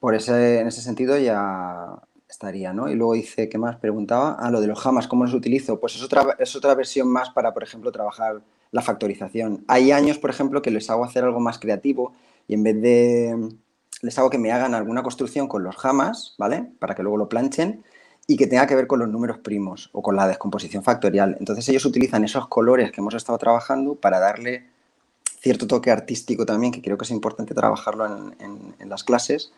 [0.00, 1.98] por ese, en ese sentido ya,
[2.28, 2.88] estaría, ¿no?
[2.88, 3.76] Y luego dice, ¿qué más?
[3.76, 5.80] Preguntaba, ah, lo de los jamas, ¿cómo los utilizo?
[5.80, 9.64] Pues es otra, es otra versión más para, por ejemplo, trabajar la factorización.
[9.66, 12.12] Hay años, por ejemplo, que les hago hacer algo más creativo
[12.46, 13.48] y en vez de,
[14.02, 16.70] les hago que me hagan alguna construcción con los jamas, ¿vale?
[16.78, 17.82] Para que luego lo planchen
[18.26, 21.36] y que tenga que ver con los números primos o con la descomposición factorial.
[21.40, 24.66] Entonces ellos utilizan esos colores que hemos estado trabajando para darle
[25.40, 28.06] cierto toque artístico también, que creo que es importante trabajarlo
[28.38, 29.52] en, en las clases,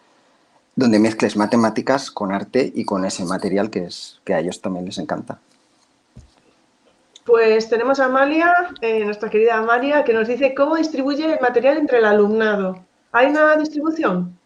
[0.80, 4.86] donde mezcles matemáticas con arte y con ese material que, es, que a ellos también
[4.86, 5.38] les encanta.
[7.26, 8.50] Pues tenemos a Amalia,
[8.80, 12.82] eh, nuestra querida Amalia, que nos dice cómo distribuye el material entre el alumnado.
[13.12, 14.38] ¿Hay una distribución?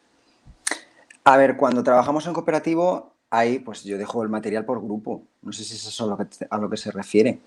[1.23, 5.23] A ver, cuando trabajamos en cooperativo, ahí pues yo dejo el material por grupo.
[5.41, 7.39] No sé si eso es a lo que, a lo que se refiere.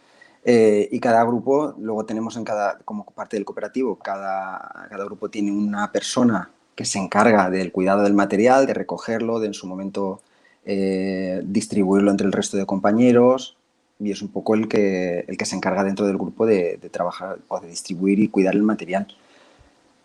[0.45, 5.29] Eh, y cada grupo, luego tenemos en cada, como parte del cooperativo, cada, cada grupo
[5.29, 9.65] tiene una persona que se encarga del cuidado del material, de recogerlo, de en su
[9.65, 10.21] momento
[10.63, 13.57] eh, distribuirlo entre el resto de compañeros
[13.99, 16.89] y es un poco el que, el que se encarga dentro del grupo de, de,
[16.91, 19.07] trabajar o de distribuir y cuidar el material.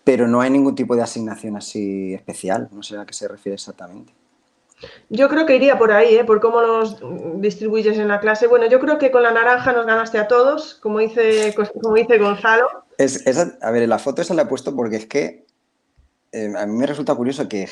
[0.03, 3.55] Pero no hay ningún tipo de asignación así especial, no sé a qué se refiere
[3.55, 4.15] exactamente.
[5.11, 6.25] Yo creo que iría por ahí, ¿eh?
[6.25, 6.97] por cómo los
[7.35, 8.47] distribuyes en la clase.
[8.47, 12.17] Bueno, yo creo que con la naranja nos ganaste a todos, como dice, como dice
[12.17, 12.67] Gonzalo.
[12.97, 13.23] Es,
[13.61, 15.45] a ver, la foto esa la he puesto porque es que
[16.33, 17.69] eh, a mí me resulta curioso que,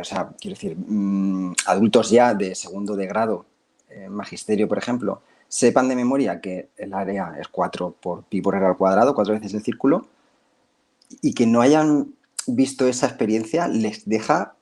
[0.00, 3.44] o sea, quiero decir, mmm, adultos ya de segundo de grado,
[3.90, 8.54] eh, magisterio, por ejemplo, sepan de memoria que el área es 4 por pi por
[8.54, 10.06] r al cuadrado, cuatro veces el círculo,
[11.20, 12.14] y que no hayan
[12.46, 14.54] visto esa experiencia les deja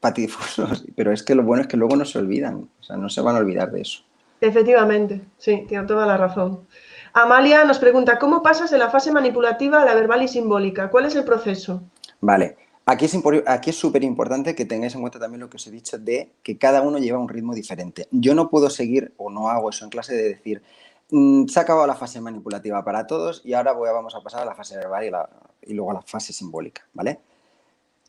[0.00, 3.08] patidifusos, pero es que lo bueno es que luego no se olvidan, o sea, no
[3.08, 4.02] se van a olvidar de eso.
[4.40, 6.66] Efectivamente, sí, tiene toda la razón.
[7.12, 10.90] Amalia nos pregunta, ¿cómo pasas de la fase manipulativa a la verbal y simbólica?
[10.90, 11.82] ¿Cuál es el proceso?
[12.20, 12.56] Vale,
[12.86, 13.16] aquí es,
[13.46, 16.32] aquí es súper importante que tengáis en cuenta también lo que os he dicho de
[16.42, 18.08] que cada uno lleva un ritmo diferente.
[18.10, 20.62] Yo no puedo seguir, o no hago eso en clase, de decir,
[21.10, 24.20] mm, se ha acabado la fase manipulativa para todos y ahora voy a, vamos a
[24.20, 27.20] pasar a la fase verbal y, y luego a la fase simbólica, ¿vale?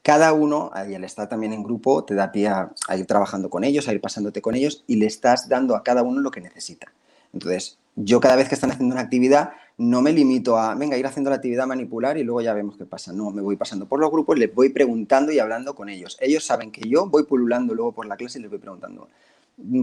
[0.01, 3.87] cada uno, al estar también en grupo, te da pie a, ir trabajando con ellos,
[3.87, 6.91] a ir pasándote con ellos y le estás dando a cada uno lo que necesita.
[7.33, 11.05] Entonces, yo cada vez que están haciendo una actividad, no me limito a, venga, ir
[11.07, 13.13] haciendo la actividad, manipular y luego ya vemos qué pasa.
[13.13, 16.17] No, me voy pasando por los grupos, les voy preguntando y hablando con ellos.
[16.19, 19.07] Ellos saben que yo voy pululando luego por la clase y les voy preguntando,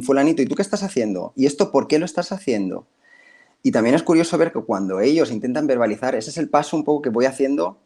[0.03, 1.33] fulanito, ¿y tú qué estás haciendo?
[1.35, 2.87] ¿Y esto por qué lo estás haciendo?
[3.63, 6.85] Y también es curioso ver que cuando ellos intentan verbalizar, ese es el paso un
[6.85, 7.79] poco que voy haciendo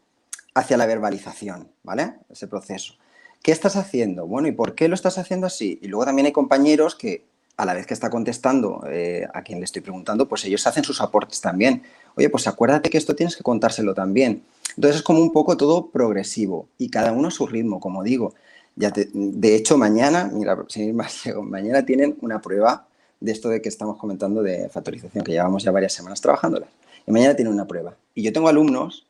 [0.53, 2.15] hacia la verbalización, ¿vale?
[2.29, 2.95] Ese proceso.
[3.41, 4.27] ¿Qué estás haciendo?
[4.27, 5.79] Bueno, ¿y por qué lo estás haciendo así?
[5.81, 7.30] Y luego también hay compañeros que
[7.61, 10.83] a la vez que está contestando eh, a quien le estoy preguntando, pues ellos hacen
[10.83, 11.83] sus aportes también.
[12.15, 14.41] Oye, pues acuérdate que esto tienes que contárselo también.
[14.75, 18.33] Entonces es como un poco todo progresivo y cada uno a su ritmo, como digo.
[18.75, 22.87] Ya de hecho, mañana, mira, sin ir más mañana tienen una prueba
[23.19, 26.69] de esto de que estamos comentando de factorización, que llevamos ya varias semanas trabajándolas.
[27.05, 27.95] Y mañana tienen una prueba.
[28.15, 29.05] Y yo tengo alumnos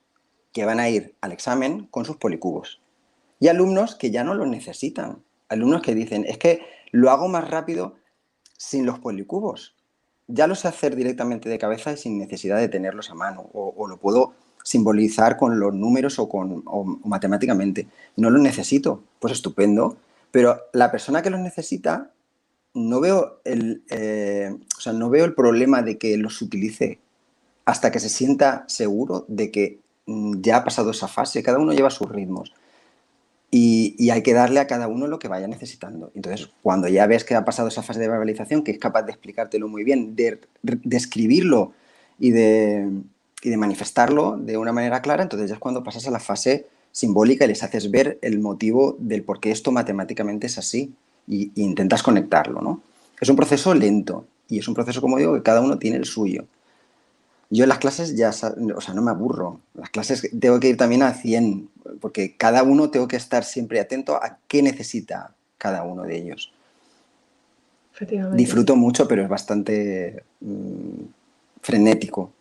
[0.52, 2.82] que van a ir al examen con sus policubos.
[3.40, 5.20] Y alumnos que ya no los necesitan.
[5.48, 7.96] Alumnos que dicen, es que lo hago más rápido
[8.62, 9.76] sin los policubos.
[10.28, 13.50] Ya lo sé hacer directamente de cabeza y sin necesidad de tenerlos a mano.
[13.54, 14.34] O, lo puedo
[14.64, 16.64] simbolizar con los números o, con,
[17.04, 17.88] matemáticamente.
[18.18, 19.04] No los necesito.
[19.20, 19.98] Pues estupendo.
[20.32, 22.12] Pero la persona que los necesita,
[22.74, 27.00] no veo el, eh, o sea, no veo el problema de que los utilice
[27.66, 29.80] hasta que se sienta seguro de que
[30.12, 32.54] Mm, ya ha pasado esa fase, cada uno lleva sus ritmos.
[33.54, 36.10] Y, hay que darle a cada uno lo que vaya necesitando.
[36.16, 39.12] Entonces, cuando ya ves que ha pasado esa fase de verbalización, que es capaz de
[39.12, 40.40] explicártelo muy bien, de,
[40.90, 41.74] escribirlo
[42.18, 42.90] y de,
[43.44, 47.44] de, manifestarlo de una manera clara, entonces ya es cuando pasas a la fase simbólica
[47.44, 50.94] y les haces ver el motivo del por qué esto matemáticamente es así
[51.28, 52.62] y, y intentas conectarlo.
[52.62, 52.82] ¿no?
[53.20, 56.06] Es un proceso lento y es un proceso, como digo, que cada uno tiene el
[56.06, 56.46] suyo.
[57.52, 59.60] Yo en las clases ya, o sea, no me aburro.
[59.74, 63.82] Las clases tengo que ir también a 100, porque cada uno tengo que estar siempre
[63.82, 66.54] atento a qué necesita cada uno de ellos.
[68.34, 71.04] Disfruto mucho, pero es bastante mm,
[71.62, 72.32] frenético.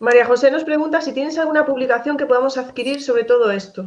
[0.00, 3.86] María José nos pregunta si tienes alguna publicación que podamos adquirir sobre todo esto.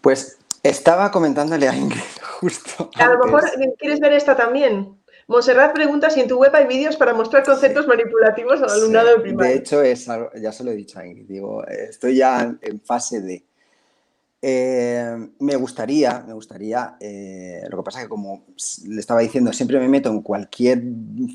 [0.00, 2.00] Pues estaba comentándole a Ingrid
[2.40, 2.90] justo.
[2.96, 3.44] A lo mejor
[3.78, 4.97] quieres ver esta también.
[5.28, 9.20] Monserrat pregunta si en tu web hay vídeos para mostrar conceptos manipulativos al alumnado de
[9.20, 9.50] primaria.
[9.52, 10.08] De hecho, es
[10.40, 13.44] ya se lo he dicho a Ingrid, digo, estoy ya en fase de...
[14.40, 18.46] Eh, me gustaría, me gustaría, eh, lo que pasa es que como
[18.86, 20.82] le estaba diciendo, siempre me meto en cualquier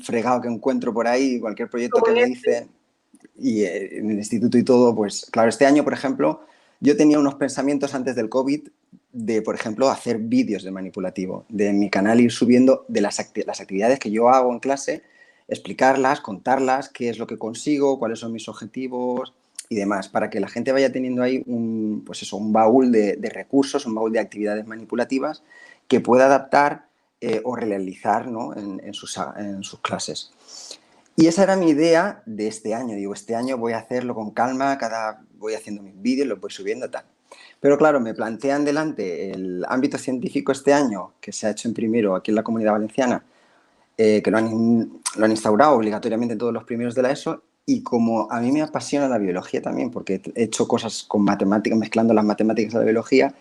[0.02, 2.34] fregado que encuentro por ahí, cualquier proyecto que me este.
[2.34, 2.68] dicen,
[3.38, 6.40] y eh, en el instituto y todo, pues claro, este año, por ejemplo,
[6.80, 8.68] yo tenía unos pensamientos antes del COVID
[9.14, 13.60] de, por ejemplo, hacer vídeos de manipulativo, de mi canal ir subiendo de las, las
[13.60, 15.02] actividades que yo hago en clase,
[15.46, 19.32] explicarlas, contarlas, qué es lo que consigo, cuáles son mis objetivos
[19.68, 23.16] y demás, para que la gente vaya teniendo ahí un, pues eso, un baúl de,
[23.32, 25.44] recursos, un baúl de actividades manipulativas
[25.86, 26.88] que pueda adaptar
[27.20, 30.32] eh, o realizar en, sus, en sus clases.
[31.14, 32.96] Y esa era mi idea de este año.
[32.96, 36.50] Digo, este año voy a hacerlo con calma, cada voy haciendo mis vídeos, los voy
[36.50, 37.04] subiendo, tal.
[37.64, 41.72] Pero claro, me plantean delante el ámbito científico este año, que se ha hecho en
[41.72, 43.24] primero aquí en la comunidad valenciana,
[43.96, 47.42] eh, que lo han, lo han instaurado obligatoriamente en todos los primeros de la ESO,
[47.64, 51.78] y como a mí me apasiona la biología también, porque he hecho cosas con matemáticas,
[51.78, 53.34] mezclando las matemáticas y la biología,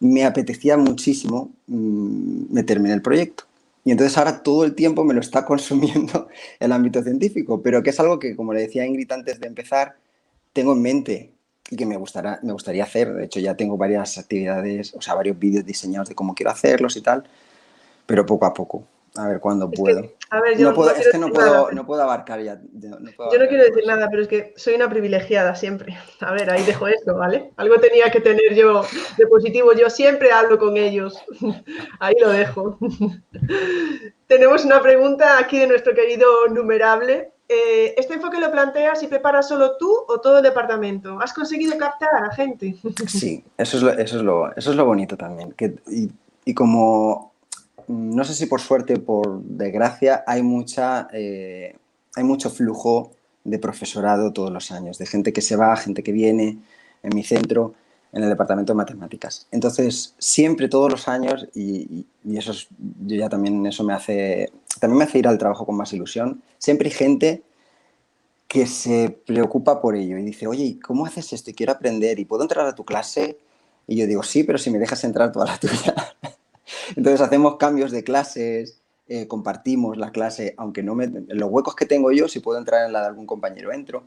[0.00, 3.44] me apetecía muchísimo mm, meterme en el proyecto.
[3.86, 6.28] Y entonces ahora todo el tiempo me lo está consumiendo
[6.60, 9.96] el ámbito científico, pero que es algo que, como le decía Ingrid antes de empezar,
[10.52, 11.32] tengo en mente
[11.72, 13.14] y que me, gustará, me gustaría hacer.
[13.14, 16.98] De hecho, ya tengo varias actividades, o sea, varios vídeos diseñados de cómo quiero hacerlos
[16.98, 17.24] y tal,
[18.04, 18.84] pero poco a poco.
[19.16, 20.00] A ver cuándo puedo.
[20.00, 22.60] Es que, a ver, yo no puedo, es que no puedo, no puedo, abarcar ya.
[22.74, 25.96] yo no quiero decir nada, pero es que soy una privilegiada siempre.
[26.20, 27.52] A ver, ahí dejo esto, ¿vale?
[27.56, 28.84] Algo tenía que tener yo
[29.16, 29.72] de positivo.
[29.72, 31.16] Yo siempre hablo con ellos.
[32.00, 32.78] Ahí lo dejo.
[34.26, 37.32] Tenemos una pregunta aquí de nuestro querido numerable.
[37.54, 41.18] Eh, ¿Este enfoque lo planteas y preparas solo tú o todo el departamento?
[41.20, 42.76] ¿Has conseguido captar a la gente?
[43.06, 45.52] Sí, eso es lo, eso es lo, eso es lo bonito también.
[45.52, 45.74] Que,
[46.44, 47.32] y, como
[47.88, 51.76] no sé si por suerte o por desgracia, hay, mucha, eh,
[52.16, 53.12] hay mucho flujo
[53.44, 56.58] de profesorado todos los años, de gente que se va, gente que viene
[57.02, 57.74] en mi centro,
[58.12, 59.46] en el departamento de matemáticas.
[59.50, 62.52] Entonces, siempre, todos los años, y, eso
[63.06, 66.42] yo ya también eso me hace, también me hace ir al trabajo con más ilusión,
[66.58, 67.42] siempre hay gente
[68.46, 71.50] que se preocupa por ello y dice, oye, ¿cómo haces esto?
[71.50, 73.38] Y quiero aprender, ¿y puedo entrar a tu clase?
[73.86, 75.94] Y yo digo, sí, pero si me dejas entrar toda la tuya.
[76.94, 81.86] Entonces hacemos cambios de clases, eh, compartimos la clase, aunque no me, los huecos que
[81.86, 84.04] tengo yo, si puedo entrar en la de algún compañero, entro.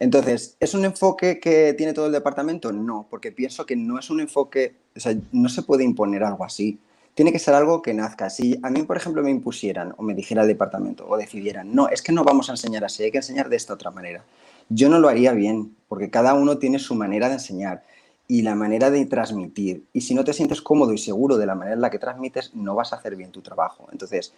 [0.00, 2.72] Entonces, ¿es un enfoque que tiene todo el departamento?
[2.72, 6.44] No, porque pienso que no es un enfoque, o sea, no se puede imponer algo
[6.44, 6.78] así.
[7.14, 8.30] Tiene que ser algo que nazca.
[8.30, 11.88] Si a mí, por ejemplo, me impusieran o me dijera el departamento o decidieran, no,
[11.88, 14.24] es que no vamos a enseñar así, hay que enseñar de esta otra manera.
[14.68, 17.82] Yo no lo haría bien, porque cada uno tiene su manera de enseñar
[18.28, 19.84] y la manera de transmitir.
[19.92, 22.54] Y si no te sientes cómodo y seguro de la manera en la que transmites,
[22.54, 23.88] no vas a hacer bien tu trabajo.
[23.90, 24.32] Entonces,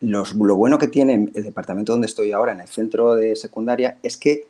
[0.00, 4.16] lo bueno que tiene el departamento donde estoy ahora, en el centro de secundaria, es
[4.16, 4.46] que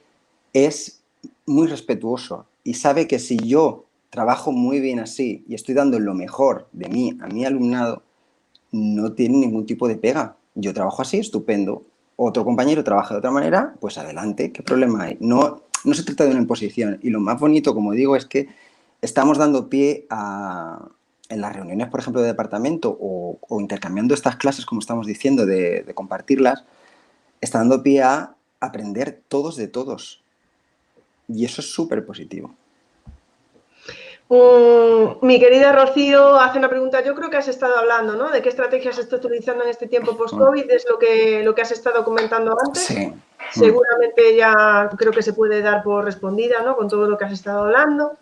[0.53, 1.03] es
[1.47, 6.15] muy respetuoso y sabe que si yo trabajo muy bien así y estoy dando lo
[6.15, 8.03] mejor de mí a mi alumnado,
[8.73, 10.37] no tiene ningún tipo de pega.
[10.55, 11.85] Yo trabajo así, estupendo.
[12.17, 15.17] Otro compañero trabaja de otra manera, pues adelante, ¿qué problema hay?
[15.21, 16.99] No, no se trata de una imposición.
[17.03, 18.49] Y lo más bonito, como digo, es que
[19.01, 20.89] estamos dando pie a,
[21.31, 25.91] en las reuniones, por ejemplo, de departamento o, intercambiando estas clases, como estamos diciendo, de,
[25.95, 26.65] compartirlas,
[27.41, 30.23] está dando pie a aprender todos de todos.
[31.33, 32.55] Y eso es súper positivo.
[34.29, 37.03] Mm, mi querida Rocío hace una pregunta.
[37.03, 38.31] Yo creo que has estado hablando, ¿no?
[38.31, 41.73] De qué estrategias estás utilizando en este tiempo post-COVID, es lo que, lo que has
[41.73, 42.85] estado comentando antes.
[42.85, 43.13] Sí.
[43.53, 46.77] Seguramente ya creo que se puede dar por respondida, ¿no?
[46.77, 48.17] Con todo lo que has estado hablando.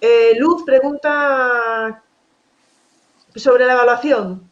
[0.00, 2.02] Eh, Luz pregunta
[3.34, 4.50] sobre la evaluación.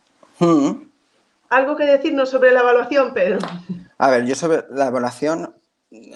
[1.51, 3.39] ¿Algo que decirnos sobre la evaluación, Pedro?
[3.99, 5.55] A ver, yo sobre la evaluación,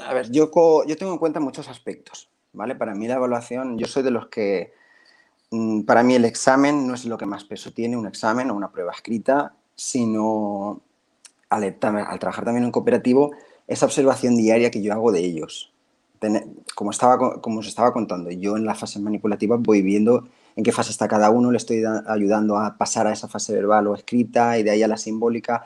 [0.01, 0.51] a ver, yo,
[0.87, 2.75] yo tengo en cuenta muchos aspectos, ¿vale?
[2.75, 4.73] Para mí la evaluación, yo soy de los que,
[5.51, 8.55] mm, para mí el examen no es lo que más peso tiene, un examen o
[8.55, 10.81] una prueba escrita, sino
[11.49, 13.33] al, al trabajar también en cooperativo,
[13.67, 15.73] esa observación diaria que yo hago de ellos,
[16.75, 20.73] como, estaba, como os estaba contando, yo en la fase manipulativa voy viendo en qué
[20.73, 24.59] fase está cada uno, le estoy ayudando a pasar a esa fase verbal o escrita
[24.59, 25.65] y de ahí a la simbólica.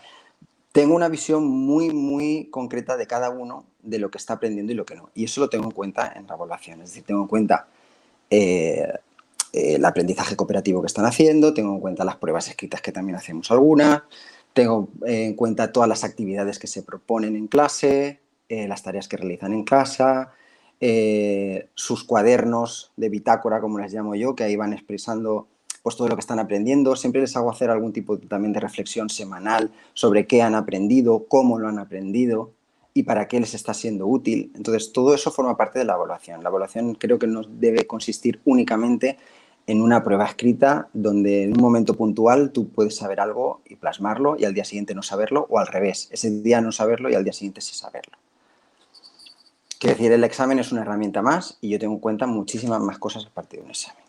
[0.76, 4.74] Tengo una visión muy, muy concreta de cada uno, de lo que está aprendiendo y
[4.74, 5.08] lo que no.
[5.14, 6.82] Y eso lo tengo en cuenta en la evaluación.
[6.82, 7.66] Es decir, tengo en cuenta
[8.28, 8.86] eh,
[9.54, 13.50] el aprendizaje cooperativo que están haciendo, tengo en cuenta las pruebas escritas que también hacemos
[13.50, 14.02] algunas,
[14.52, 18.20] tengo en cuenta todas las actividades que se proponen en clase,
[18.50, 20.34] eh, las tareas que realizan en casa,
[20.82, 25.48] eh, sus cuadernos de bitácora, como les llamo yo, que ahí van expresando
[25.86, 26.96] pues, todo lo que están aprendiendo.
[26.96, 31.60] Siempre les hago hacer algún tipo también de reflexión semanal sobre qué han aprendido, cómo
[31.60, 32.50] lo han aprendido
[32.92, 34.50] y para qué les está siendo útil.
[34.56, 36.42] Entonces, todo eso forma parte de la evaluación.
[36.42, 39.16] La evaluación creo que no debe consistir únicamente
[39.68, 44.34] en una prueba escrita donde en un momento puntual tú puedes saber algo y plasmarlo
[44.36, 47.22] y al día siguiente no saberlo o al revés, ese día no saberlo y al
[47.22, 48.18] día siguiente sí saberlo.
[49.78, 52.98] Quiero decir, el examen es una herramienta más y yo tengo en cuenta muchísimas más
[52.98, 54.05] cosas a partir de un examen.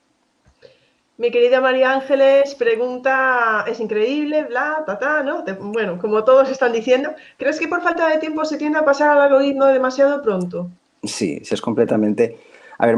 [1.17, 5.43] Mi querida María Ángeles pregunta, es increíble, bla, ta, ta, ¿no?
[5.73, 9.09] bueno, como todos están diciendo, ¿crees que por falta de tiempo se tiende a pasar
[9.09, 10.69] al algoritmo demasiado pronto?
[11.03, 12.39] Sí, sí, es completamente...
[12.77, 12.97] A ver,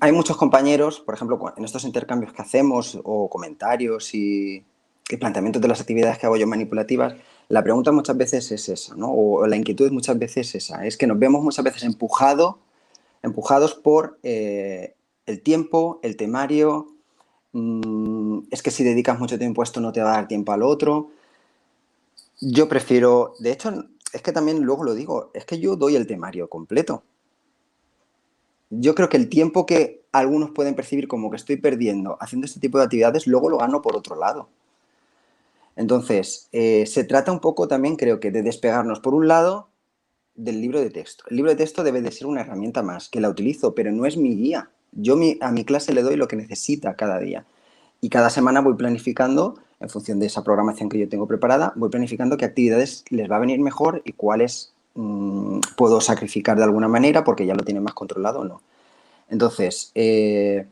[0.00, 4.62] hay muchos compañeros, por ejemplo, en estos intercambios que hacemos o comentarios y,
[5.08, 7.14] y planteamientos de las actividades que hago yo manipulativas,
[7.48, 9.10] la pregunta muchas veces es esa, ¿no?
[9.10, 10.84] O la inquietud muchas veces es esa.
[10.86, 12.58] Es que nos vemos muchas veces empujado,
[13.22, 14.94] empujados por, eh,
[15.26, 16.93] el tiempo, el temario,
[17.54, 20.52] mm, es que si dedicas mucho tiempo a esto no te va a dar tiempo
[20.52, 21.10] al otro.
[22.40, 23.72] Yo prefiero, de hecho,
[24.12, 27.02] es que también luego lo digo, es que yo doy el temario completo.
[28.70, 32.60] Yo creo que el tiempo que algunos pueden percibir como que estoy perdiendo haciendo este
[32.60, 34.48] tipo de actividades, luego lo gano por otro lado.
[35.76, 39.68] Entonces, eh, se trata un poco también, creo que, de despegarnos, por un lado,
[40.34, 41.24] del libro de texto.
[41.30, 44.06] El libro de texto debe de ser una herramienta más, que la utilizo, pero no
[44.06, 44.70] es mi guía.
[44.96, 47.44] Yo a mi clase le doy lo que necesita cada día.
[48.00, 51.88] Y cada semana voy planificando, en función de esa programación que yo tengo preparada, voy
[51.88, 56.88] planificando qué actividades les va a venir mejor y cuáles mm, puedo sacrificar de alguna
[56.88, 58.60] manera porque ya lo tienen más controlado o no.
[59.30, 60.66] Entonces, eh,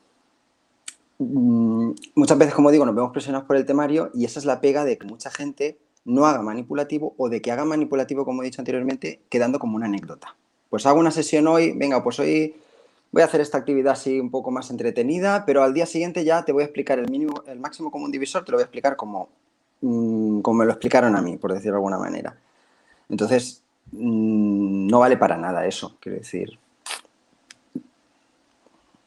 [1.18, 4.60] mm, muchas veces, como digo, nos vemos presionados por el temario y esa es la
[4.60, 8.46] pega de que mucha gente no haga manipulativo o de que haga manipulativo, como he
[8.46, 10.36] dicho anteriormente, quedando como una anécdota.
[10.68, 12.56] Pues hago una sesión hoy, venga, pues hoy
[13.12, 16.44] voy a hacer esta actividad así un poco más entretenida, pero al día siguiente ya
[16.44, 18.96] te voy a explicar el mínimo, el máximo común divisor, te lo voy a explicar
[18.96, 19.28] como,
[19.82, 22.34] mm, como me lo explicaron a mí, por decirlo de alguna manera.
[23.10, 26.58] Entonces, mm, no vale para nada eso, quiero decir.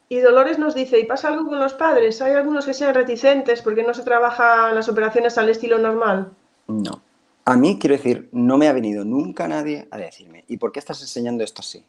[0.07, 2.21] Y Dolores nos dice, ¿y pasa algo con los padres?
[2.21, 6.31] ¿Hay algunos que sean reticentes porque no se trabajan las operaciones al estilo normal?
[6.67, 7.01] No.
[7.45, 10.79] A mí, quiero decir, no me ha venido nunca nadie a decirme, ¿y por qué
[10.79, 11.83] estás enseñando esto así?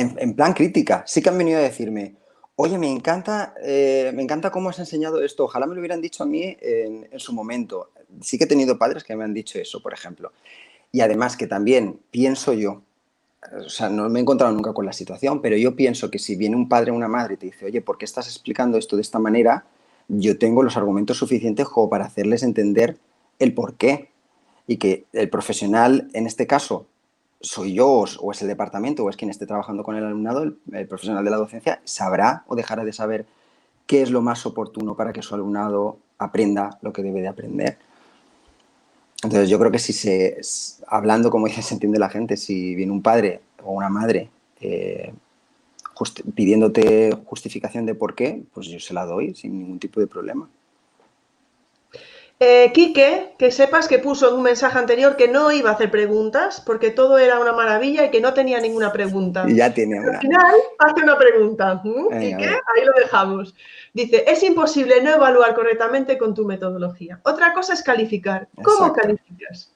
[0.00, 2.14] En, plan crítica, sí que han venido a decirme,
[2.56, 6.22] oye, me encanta, eh, me encanta cómo has enseñado esto, ojalá me lo hubieran dicho
[6.22, 7.90] a mí en, su momento.
[8.22, 10.32] Sí que he tenido padres que me han dicho eso, por ejemplo.
[10.90, 12.82] Y además que también pienso yo,
[13.64, 16.34] o sea, no me he encontrado nunca con la situación, pero yo pienso que si
[16.34, 18.96] viene un padre o una madre y te dice, oye, ¿por qué estás explicando esto
[18.96, 19.66] de esta manera?
[20.08, 22.96] Yo tengo los argumentos suficientes como para hacerles entender
[23.38, 24.08] el por qué.
[24.66, 26.86] Y que el profesional, en este caso,
[27.40, 30.86] soy yo o es el departamento o es quien esté trabajando con el alumnado, el,
[30.86, 33.26] profesional de la docencia, sabrá o dejará de saber
[33.86, 37.78] qué es lo más oportuno para que su alumnado aprenda lo que debe de aprender.
[39.22, 40.40] Entonces yo creo que si se,
[40.86, 44.30] hablando como dice, se entiende la gente, si viene un padre o una madre
[44.60, 45.12] eh,
[46.34, 50.48] pidiéndote justificación de por qué, pues yo se la doy sin ningún tipo de problema.
[52.42, 55.90] Eh, Quique, que sepas que puso en un mensaje anterior que no iba a hacer
[55.90, 59.44] preguntas porque todo era una maravilla y que no tenía ninguna pregunta.
[59.46, 60.12] Y ya tiene una.
[60.12, 61.82] Al final hace una pregunta.
[61.82, 63.54] Quique, ahí lo dejamos.
[63.92, 67.20] Dice, es imposible no evaluar correctamente con tu metodología.
[67.24, 68.48] Otra cosa es calificar.
[68.62, 69.70] ¿Cómo calificas?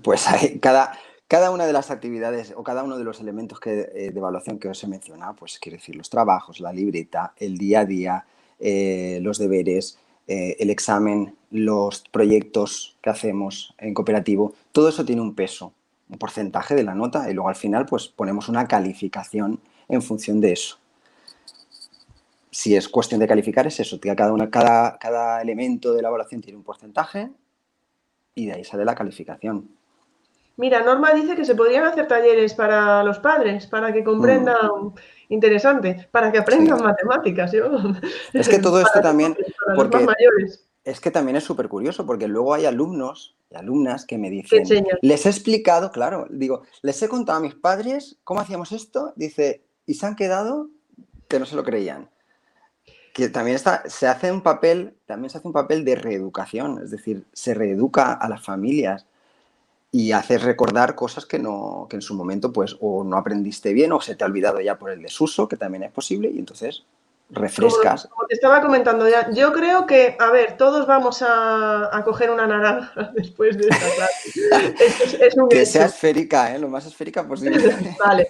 [0.00, 0.92] Pues hay, cada,
[1.26, 4.60] cada una de las actividades o cada uno de los elementos que, eh, de evaluación
[4.60, 8.24] que os he mencionado, pues quiero decir, los trabajos, la libreta, el día a día,
[8.60, 9.98] eh, los deberes,
[10.32, 15.72] eh, el examen, los proyectos que hacemos en cooperativo, todo eso tiene un peso,
[16.08, 19.58] un porcentaje de la nota y luego al final pues ponemos una calificación
[19.88, 20.78] en función de eso.
[22.52, 26.40] Si es cuestión de calificar es eso, cada, una, cada, cada elemento de la evaluación
[26.40, 27.28] tiene un porcentaje
[28.36, 29.68] y de ahí sale la calificación.
[30.56, 34.94] Mira, Norma dice que se podrían hacer talleres para los padres, para que comprendan, mm.
[35.30, 37.52] Interesante, para que aprendan matemáticas.
[38.32, 39.36] Es que todo esto también,
[39.74, 40.06] porque
[40.84, 44.64] es que también es súper curioso, porque luego hay alumnos y alumnas que me dicen,
[45.02, 49.62] les he explicado, claro, digo, les he contado a mis padres cómo hacíamos esto, dice,
[49.86, 50.68] y se han quedado
[51.28, 52.10] que no se lo creían.
[53.12, 56.90] Que también está, se hace un papel, también se hace un papel de reeducación, es
[56.90, 59.06] decir, se reeduca a las familias
[59.92, 63.92] y haces recordar cosas que, no, que en su momento pues o no aprendiste bien
[63.92, 66.84] o se te ha olvidado ya por el desuso, que también es posible, y entonces
[67.30, 68.06] refrescas.
[68.06, 72.46] Como, te estaba comentando ya, yo creo que, a ver, todos vamos a, coger una
[72.46, 75.48] naranja después de esta clase.
[75.48, 76.58] que sea esférica, ¿eh?
[76.58, 77.74] lo más esférica posible.
[77.98, 78.28] vale.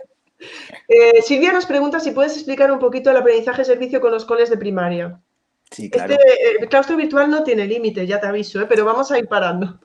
[0.88, 4.48] Eh, Silvia nos pregunta si puedes explicar un poquito el aprendizaje servicio con los coles
[4.48, 5.20] de primaria.
[5.70, 6.14] Sí, claro.
[6.14, 8.66] Este, el claustro virtual no tiene límite, ya te aviso, ¿eh?
[8.68, 9.78] pero vamos a ir parando.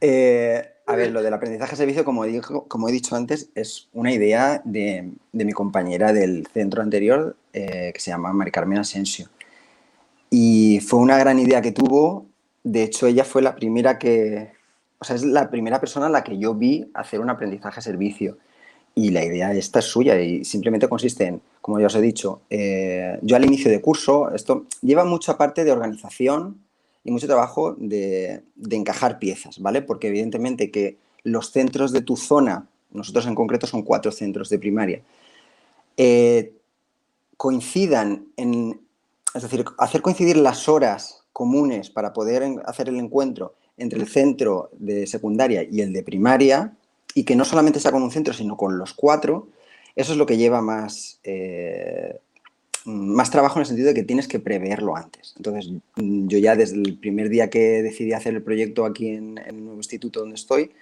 [0.00, 5.10] Eh, a ver, lo del aprendizaje servicio, como, he dicho antes, es una idea de,
[5.32, 9.28] mi compañera del centro anterior, eh, que se llama Mari Carmen Asensio.
[10.28, 12.26] Y fue una gran idea que tuvo.
[12.62, 14.52] De hecho, ella fue la primera que,
[14.98, 18.38] o sea, es la primera persona a la que yo vi hacer un aprendizaje servicio.
[18.94, 22.42] Y la idea esta es suya y simplemente consiste en, como ya os he dicho,
[22.50, 26.60] eh, yo al inicio de curso, esto lleva mucha parte de organización,
[27.04, 29.82] y mucho trabajo de, encajar piezas, ¿vale?
[29.82, 34.58] Porque evidentemente que los centros de tu zona, nosotros en concreto son cuatro centros de
[34.58, 35.02] primaria,
[35.96, 36.52] eh,
[37.36, 38.80] coincidan en,
[39.34, 44.70] es decir, hacer coincidir las horas comunes para poder hacer el encuentro entre el centro
[44.78, 46.76] de secundaria y el de primaria,
[47.14, 49.48] y que no solamente sea con un centro, sino con los cuatro,
[49.96, 52.20] eso es lo que lleva más, eh,
[52.84, 55.34] más trabajo en el sentido de que tienes que preverlo antes.
[55.36, 59.64] Entonces, yo ya desde el primer día que decidí hacer el proyecto aquí en, el
[59.64, 60.72] nuevo instituto donde estoy,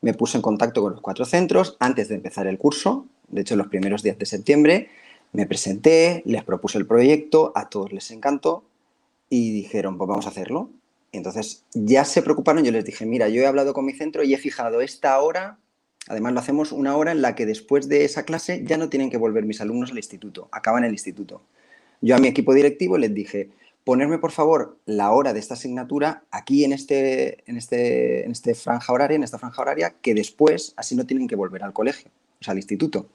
[0.00, 3.06] me puse en contacto con los cuatro centros antes de empezar el curso.
[3.28, 4.88] De hecho, los primeros días de septiembre
[5.32, 8.64] me presenté, les propuse el proyecto, a todos les encantó
[9.30, 10.70] y dijeron, pues vamos a hacerlo.
[11.12, 14.34] Entonces, ya se preocuparon, yo les dije, mira, yo he hablado con mi centro y
[14.34, 15.58] he fijado esta hora
[16.08, 19.10] Además, lo hacemos una hora en la que después de esa clase ya no tienen
[19.10, 21.42] que volver mis alumnos al instituto, acaban el instituto.
[22.00, 23.50] Yo a mi equipo directivo les dije,
[23.84, 28.54] ponerme por favor la hora de esta asignatura aquí en este, en este, en este
[28.54, 32.10] franja horaria, en esta franja horaria, que después así no tienen que volver al colegio,
[32.40, 33.06] o sea, al instituto.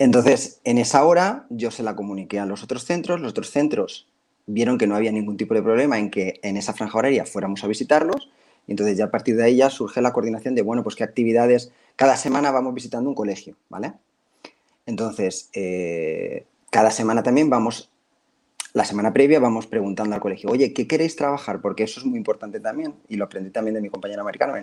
[0.00, 4.06] Entonces, en esa hora yo se la comuniqué a los otros centros, los otros centros
[4.46, 7.62] vieron que no había ningún tipo de problema en que en esa franja horaria fuéramos
[7.62, 8.30] a visitarlos
[8.72, 11.72] entonces ya a partir de ahí ya surge la coordinación de, bueno, pues qué actividades,
[11.96, 13.94] cada semana vamos visitando un colegio, ¿vale?
[14.86, 17.90] Entonces, eh, cada semana también vamos,
[18.72, 21.60] la semana previa vamos preguntando al colegio, oye, ¿qué queréis trabajar?
[21.60, 24.54] Porque eso es muy importante también, y lo aprendí también de mi compañero americano.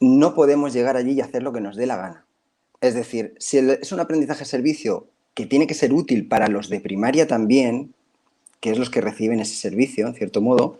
[0.00, 2.26] No podemos llegar allí y hacer lo que nos dé la gana.
[2.80, 6.80] Es decir, si es un aprendizaje servicio que tiene que ser útil para los de
[6.80, 7.94] primaria también,
[8.60, 10.78] que es los que reciben ese servicio, en cierto modo,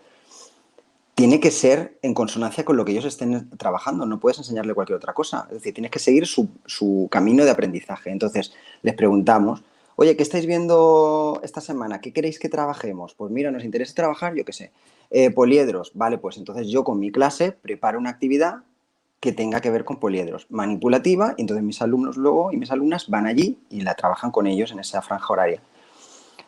[1.21, 4.97] tiene que ser en consonancia con lo que ellos estén trabajando, no puedes enseñarle cualquier
[4.97, 5.45] otra cosa.
[5.49, 8.09] Es decir, tienes que seguir su, camino de aprendizaje.
[8.09, 9.63] Entonces, les preguntamos,
[9.97, 12.01] oye, ¿qué estáis viendo esta semana?
[12.01, 13.13] ¿Qué queréis que trabajemos?
[13.13, 14.73] Pues mira, nos interesa trabajar, yo qué sé,
[15.11, 15.91] eh, poliedros.
[15.93, 18.63] Vale, pues entonces yo con mi clase preparo una actividad
[19.21, 23.11] que tenga que ver con poliedros, manipulativa, y entonces mis alumnos luego y mis alumnas
[23.11, 25.61] van allí y la trabajan con ellos en esa franja horaria.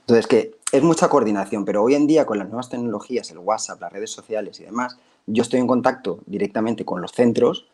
[0.01, 3.83] Entonces, que es mucha coordinación, pero hoy en día con las nuevas tecnologías, el WhatsApp,
[3.83, 4.97] las redes sociales y demás,
[5.27, 7.69] yo estoy en contacto directamente con los centros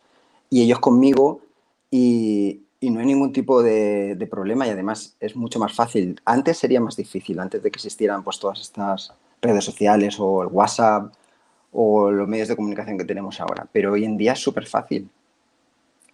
[0.49, 1.41] y ellos conmigo
[1.89, 6.19] y, no hay ningún tipo de, problema y además es mucho más fácil.
[6.25, 10.49] Antes sería más difícil, antes de que existieran pues todas estas redes sociales o el
[10.49, 11.13] WhatsApp
[11.71, 15.09] o los medios de comunicación que tenemos ahora, pero hoy en día es súper fácil.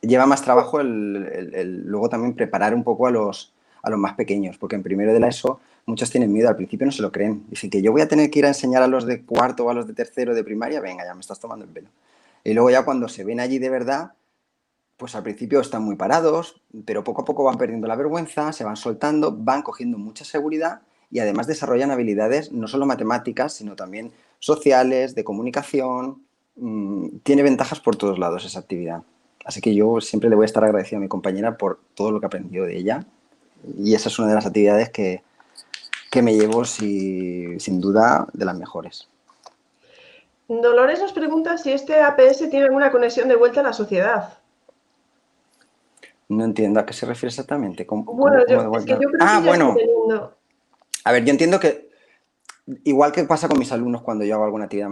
[0.02, 4.58] Lleva más trabajo el, luego también preparar un poco a los, a los más pequeños,
[4.58, 7.46] porque en primero de la ESO muchos tienen miedo, al principio no se lo creen.
[7.50, 9.70] Dicen que yo voy a tener que ir a enseñar a los de cuarto o
[9.70, 11.90] a los de tercero de primaria, venga, ya me estás tomando el pelo.
[12.44, 14.14] Y luego ya cuando se ven allí de verdad,
[14.98, 18.64] pues al principio están muy parados, pero poco a poco van perdiendo la vergüenza, se
[18.64, 20.82] van soltando, van cogiendo mucha seguridad
[21.12, 26.24] y además desarrollan habilidades no solo matemáticas, sino también sociales, de comunicación.
[26.56, 29.04] Mm, tiene ventajas por todos lados esa actividad.
[29.44, 32.20] Así que yo siempre le voy a estar agradecido a mi compañera por todo lo
[32.20, 33.06] que aprendió de ella.
[33.78, 35.24] Y esa es una de las actividades que,
[36.16, 39.10] que me llevo sin duda de las mejores.
[40.48, 44.38] Dolores nos pregunta si este APS tiene alguna conexión de vuelta a la sociedad.
[46.30, 47.86] No entiendo a qué se refiere exactamente.
[47.90, 49.76] bueno, es que yo creo ah, bueno.
[51.04, 51.90] A ver, yo entiendo que
[52.86, 54.90] igual que pasa con mis alumnos cuando yo hago alguna actividad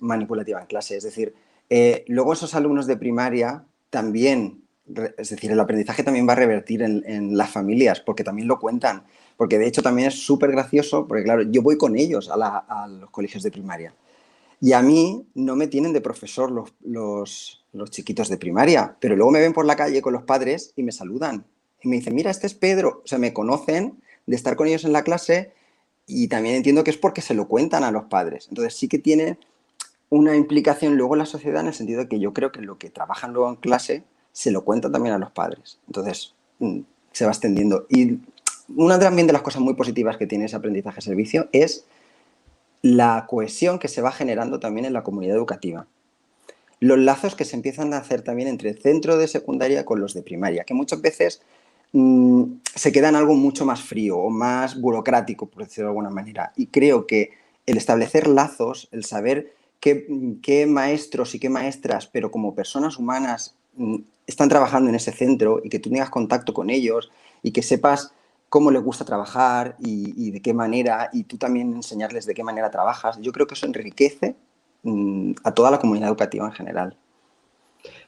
[0.00, 1.34] manipulativa en clase, es decir,
[1.70, 4.64] eh, luego esos alumnos de primaria también,
[5.16, 9.04] es decir, el aprendizaje también va a revertir en las familias, porque también lo cuentan
[9.38, 13.08] porque de hecho también es súper gracioso, porque claro, yo voy con ellos a, los
[13.10, 13.94] colegios de primaria.
[14.60, 19.40] Y a mí no me tienen de profesor los, chiquitos de primaria, pero luego me
[19.40, 21.46] ven por la calle con los padres y me saludan.
[21.80, 23.02] Y me dicen, mira, este es Pedro.
[23.04, 25.52] O sea, me conocen de estar con ellos en la clase
[26.08, 28.48] y también entiendo que es porque se lo cuentan a los padres.
[28.48, 29.38] Entonces sí que tiene
[30.10, 32.76] una implicación luego en la sociedad en el sentido de que yo creo que lo
[32.76, 35.78] que trabajan luego en clase se lo cuentan también a los padres.
[35.86, 36.80] Entonces mm,
[37.12, 37.86] se va extendiendo.
[38.68, 41.86] Una también de las cosas muy positivas que tiene ese aprendizaje servicio es
[42.82, 45.86] la cohesión que se va generando también en la comunidad educativa.
[46.80, 50.14] Los lazos que se empiezan a hacer también entre el centro de secundaria con los
[50.14, 51.42] de primaria, que muchas veces
[51.92, 52.44] mm,
[52.74, 56.52] se quedan algo mucho más frío o más burocrático, por decirlo de alguna manera.
[56.56, 57.30] Y creo que
[57.66, 60.06] el establecer lazos, el saber qué,
[60.40, 63.96] qué maestros y qué maestras, pero como personas humanas, mm,
[64.28, 67.10] están trabajando en ese centro y que tú tengas contacto con ellos
[67.42, 68.12] y que sepas
[68.48, 72.70] cómo les gusta trabajar y, de qué manera, y tú también enseñarles de qué manera
[72.70, 73.18] trabajas.
[73.20, 74.36] Yo creo que eso enriquece
[74.82, 76.96] mm, a toda la comunidad educativa en general.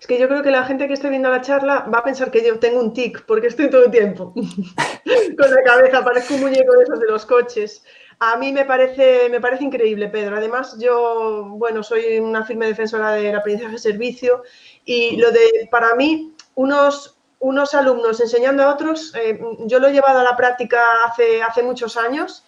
[0.01, 2.31] Es que yo creo que la gente que esté viendo la charla va a pensar
[2.31, 6.41] que yo tengo un tic, porque estoy todo el tiempo con la cabeza, parezco un
[6.41, 7.85] muñeco de esos de los coches.
[8.19, 10.37] A mí me parece, me parece increíble, Pedro.
[10.37, 14.43] Además, yo, bueno, soy una firme defensora del aprendizaje de servicio
[14.85, 19.93] y lo de, para mí, unos, unos alumnos enseñando a otros, eh, yo lo he
[19.93, 22.45] llevado a la práctica hace, hace muchos años.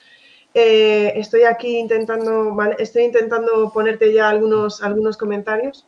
[0.55, 5.87] Eh, estoy aquí intentando, estoy intentando ponerte ya algunos, algunos comentarios.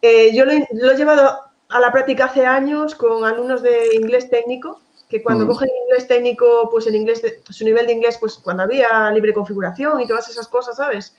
[0.00, 1.38] Eh, yo lo, he llevado
[1.68, 4.80] a la práctica hace años con alumnos de inglés técnico
[5.10, 5.48] que cuando Mm.
[5.48, 10.00] cogen inglés técnico, pues el inglés, su nivel de inglés, pues cuando había libre configuración
[10.00, 11.14] y todas esas cosas, ¿sabes?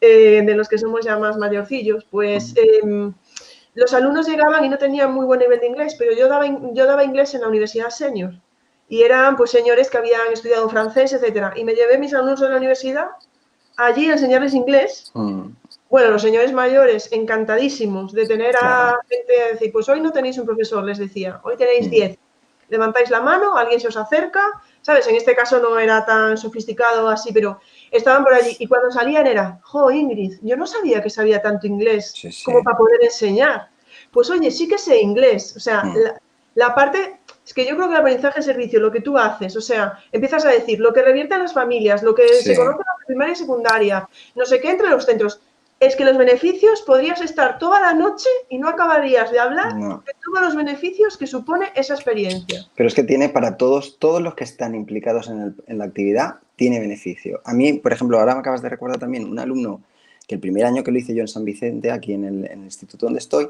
[0.00, 3.12] De los que somos ya más mayorcillos, pues em,
[3.76, 6.74] los alumnos llegaban y no tenían muy buen nivel de inglés, pero yo daba, in-
[6.74, 8.32] yo daba inglés en la universidad senior
[8.88, 12.48] y eran pues señores que habían estudiado francés, etcétera, y me llevé mis alumnos de
[12.48, 13.06] la universidad
[13.76, 15.50] allí a enseñarles inglés Mm,
[15.90, 20.36] bueno, los señores mayores encantadísimos de tener a gente a decir, pues hoy no tenéis
[20.38, 21.90] un profesor, les decía, hoy tenéis Mm.
[21.90, 22.18] 10.
[22.68, 24.42] Levantáis la mano, alguien se os acerca,
[24.82, 25.06] ¿sabes?
[25.06, 27.60] En este caso no era tan sofisticado así, pero
[27.90, 31.66] estaban por allí y cuando salían era, jo, Ingrid, yo no sabía que sabía tanto
[31.66, 32.44] inglés Sí, sí.
[32.44, 33.68] como para poder enseñar.
[34.10, 35.96] Pues oye, sí que sé inglés, o sea, Mm.
[35.98, 36.20] la,
[36.54, 39.56] la parte, es que yo creo que el aprendizaje de servicio, lo que tú haces,
[39.56, 42.44] o sea, empiezas a decir lo que revierten las familias, lo que Sí.
[42.44, 45.40] se conoce en la primaria y secundaria, no sé qué entre los centros,
[45.78, 50.02] es que los beneficios podrías estar toda la noche y no acabarías de hablar No.
[50.06, 52.66] de todos los beneficios que supone esa experiencia.
[52.74, 55.84] Pero es que tiene para todos, todos los que están implicados en, el- en la
[55.84, 57.42] actividad, tiene beneficio.
[57.44, 59.82] A mí, por ejemplo, ahora me acabas de recordar también un alumno
[60.26, 62.60] que el primer año que lo hice yo en San Vicente, aquí en el, en
[62.60, 63.48] el instituto donde estoy,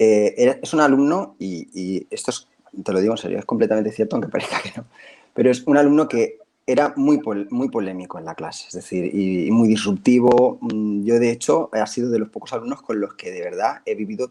[0.00, 2.48] eh, era- es un alumno, y, y esto es,
[2.84, 4.84] te lo digo en serio, es completamente cierto, aunque parezca que no,
[5.32, 6.39] pero es un alumno que
[6.70, 10.58] era muy, muy polémico en la clase, es decir, y, muy disruptivo.
[10.60, 13.82] Mm, Yo, de hecho, he sido de los pocos alumnos con los que de verdad
[13.84, 14.30] he vivido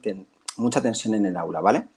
[0.58, 1.88] mucha tensión en el aula, ¿vale?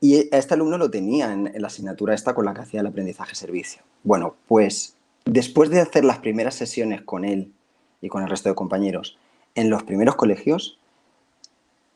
[0.00, 2.80] Y a este alumno lo tenía en, en la asignatura esta con la que hacía
[2.80, 3.82] el aprendizaje-servicio.
[4.04, 7.52] Bueno, pues después de hacer las primeras sesiones con él
[8.00, 9.18] y con el resto de compañeros
[9.54, 10.78] en los primeros colegios,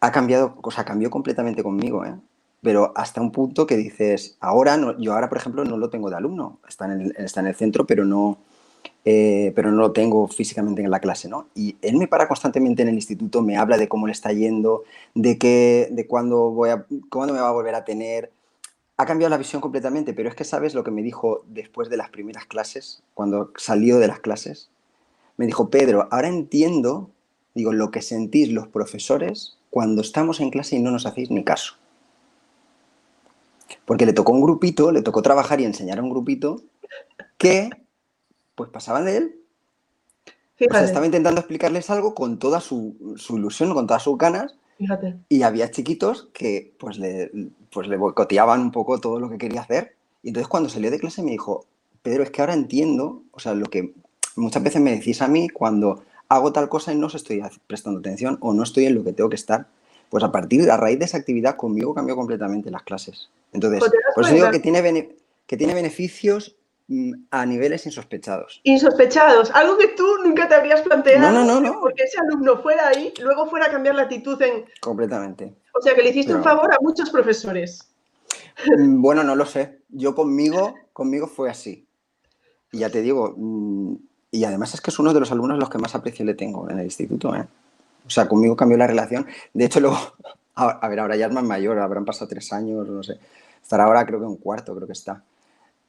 [0.01, 2.16] ha cambiado, o sea, cambió completamente conmigo, ¿eh?
[2.63, 6.17] Pero hasta un punto que dices, ahora, yo ahora, por ejemplo, no lo tengo de
[6.17, 8.39] alumno, está en el, está en el centro, pero no,
[9.05, 11.49] eh, pero no lo tengo físicamente en la clase, ¿no?
[11.57, 14.85] Y él me para constantemente en el instituto, me habla de cómo le está yendo,
[15.15, 18.31] de, que, de cuándo, voy a, cuándo me va a volver a tener.
[18.97, 21.97] Ha cambiado la visión completamente, pero es que sabes lo que me dijo después de
[21.97, 24.71] las primeras clases, cuando salió de las clases.
[25.37, 27.11] Me dijo, Pedro, ahora entiendo,
[27.55, 31.43] digo, lo que sentís los profesores cuando estamos en clase y no nos hacéis ni
[31.43, 31.75] caso.
[33.85, 36.62] Porque le tocó un grupito, le tocó trabajar y enseñar a un grupito
[37.39, 37.70] que
[38.55, 39.37] pues pasaban de él.
[40.27, 44.16] O sea, Fíjate, estaba intentando explicarles algo con toda su, su ilusión, con todas sus
[44.16, 45.18] ganas, fíjate.
[45.29, 47.31] y había chiquitos que pues le,
[47.73, 49.97] pues le boicoteaban un poco todo lo que quería hacer.
[50.23, 51.66] Y entonces cuando salió de clase me dijo,
[52.03, 53.93] Pedro, es que ahora entiendo, o sea, lo que
[54.37, 58.01] muchas veces me decís a mí cuando hago tal cosa y no os estoy prestando
[58.01, 59.66] atención o no estoy en lo que tengo que estar.
[60.13, 63.31] Pues a partir, a raíz de esa actividad conmigo cambió completamente las clases.
[63.51, 66.55] Entonces, Pues por eso digo que tiene, bene- que tiene beneficios
[66.89, 68.61] mm, a niveles insospechados.
[68.65, 71.33] Insospechados, algo que tú nunca te habrías planteado.
[71.33, 71.81] No, no, no, no.
[71.81, 74.67] Porque ese alumno fuera ahí, luego fuera a cambiar la actitud en.
[74.83, 75.55] Completamente.
[75.75, 77.89] O sea, que le hiciste un favor a muchos profesores.
[78.77, 79.79] Mm, Bueno, no lo sé.
[79.89, 81.87] Yo conmigo, conmigo fue así.
[82.71, 83.95] Y ya te digo, mm,
[84.31, 86.35] y además es que es uno de los alumnos a los que más aprecio le
[86.35, 87.35] tengo en el instituto.
[87.35, 87.47] ¿eh?
[88.07, 89.27] O sea, conmigo cambió la relación.
[89.53, 89.99] De hecho, luego,
[90.55, 93.19] a, ver, ahora ya es más mayor, habrán pasado tres años, no sé.
[93.63, 95.23] Estará ahora creo que un cuarto, creo que está.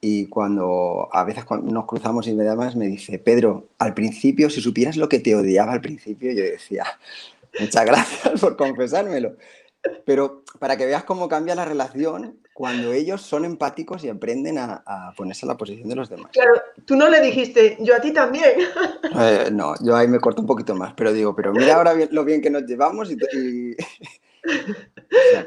[0.00, 3.94] Y cuando a veces cuando nos cruzamos y me da más, me dice, Pedro, al
[3.94, 6.84] principio, si supieras lo que te odiaba al principio, yo decía,
[7.58, 9.36] muchas gracias por confesármelo.
[10.04, 14.82] Pero para que veas cómo cambia la relación cuando ellos son empáticos y aprenden a,
[14.86, 16.30] a ponerse a la posición de los demás.
[16.32, 16.52] Claro,
[16.84, 18.52] tú no le dijiste, yo a ti también.
[19.16, 22.08] Eh, no, yo ahí me corto un poquito más, pero digo, pero mira ahora bien-
[22.10, 23.16] lo bien que nos llevamos y...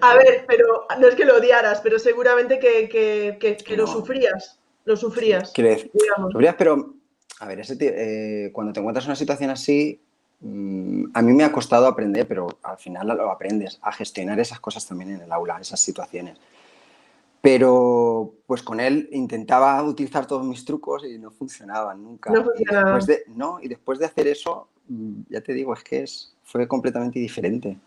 [0.02, 3.86] A ver, pero no es que lo odiaras, pero seguramente que, que- que- que lo
[3.88, 4.60] sufrías.
[4.86, 6.32] Lo sufrías, decir, digamos.
[6.32, 6.94] Sufrías, pero,
[7.42, 10.02] a ver, ese eh, cuando te encuentras en una situación así,
[10.40, 14.86] a mí me ha costado aprender, pero al final lo aprendes, a gestionar esas cosas
[14.86, 16.38] también en el aula, esas situaciones.
[17.42, 22.32] Pero, pues con él intentaba utilizar todos mis trucos y no funcionaban nunca.
[22.32, 25.84] No Y después de, no, y después de hacer eso, mm, ya te digo, es
[25.84, 27.78] que es, fue completamente diferente.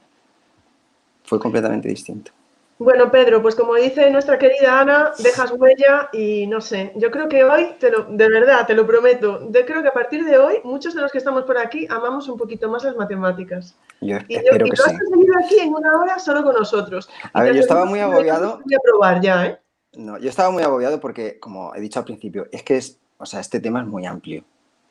[1.25, 2.33] Fue completamente distinto.
[2.81, 7.29] Bueno, Pedro, pues como dice nuestra querida Ana, dejas huella y no sé, yo creo
[7.29, 10.39] que hoy, te lo, de verdad, te lo prometo, yo creo que a partir de
[10.39, 13.75] hoy, muchos de los que estamos por aquí amamos un poquito más las matemáticas.
[14.01, 14.91] Yo Y, yo, espero y que tú sí.
[14.91, 17.11] has venido aquí en una hora solo con nosotros.
[17.35, 18.63] A Y ver, yo estaba muy agobiado.
[18.65, 19.59] Voy a probar ya, ¿eh?
[19.93, 23.27] No, yo estaba muy agobiado porque, como he dicho al principio, es que es, o
[23.27, 24.43] sea, este tema es muy amplio.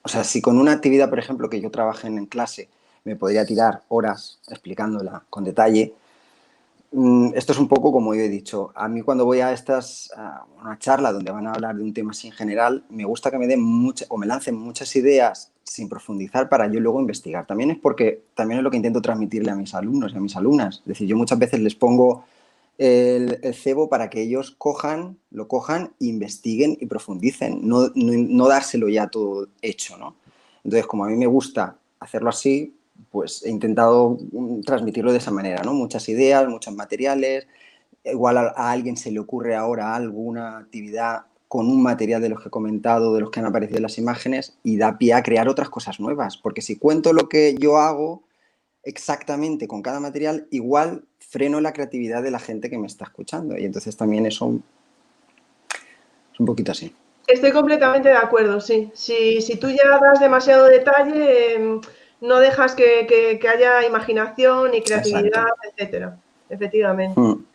[0.04, 2.70] O sea, si con una actividad, por ejemplo, que yo trabaje en, clase,
[3.04, 5.96] me podría tirar horas explicándola con detalle,
[6.92, 8.72] esto es un poco como yo he dicho.
[8.76, 10.12] A mí cuando voy a estas,
[10.60, 13.38] una charla donde van a hablar de un tema así en general, me gusta que
[13.38, 17.46] me den muchas, o me lancen muchas ideas sin profundizar para yo luego investigar.
[17.46, 20.36] También es porque, también es lo que intento transmitirle a mis alumnos y a mis
[20.36, 20.80] alumnas.
[20.80, 22.26] Es decir, yo muchas veces les pongo
[22.80, 29.08] el, cebo para que ellos cojan, lo cojan, investiguen y profundicen, no, no, dárselo ya
[29.08, 30.16] todo hecho, ¿no?
[30.64, 32.76] Entonces, como a mí me gusta hacerlo así,
[33.12, 35.74] pues he intentado mm, transmitirlo de esa manera, ¿no?
[35.74, 37.48] Muchas ideas, muchos materiales.
[38.04, 42.50] Igual a, alguien se le ocurre ahora alguna actividad con un material de los que
[42.50, 45.50] he comentado, de los que han aparecido en las imágenes, y da pie a crear
[45.50, 46.38] otras cosas nuevas.
[46.38, 48.24] Porque si cuento lo que yo hago
[48.84, 53.58] exactamente con cada material, igual freno la creatividad de la gente que me está escuchando.
[53.58, 54.60] Y entonces también eso
[56.34, 56.94] es un poquito así.
[57.28, 58.90] Estoy completamente de acuerdo, sí.
[58.94, 61.82] Si, si tú ya das demasiado detalle, em,
[62.22, 66.18] no dejas que, haya imaginación y creatividad, etcétera.
[66.50, 67.20] Efectivamente.
[67.20, 67.46] Mm.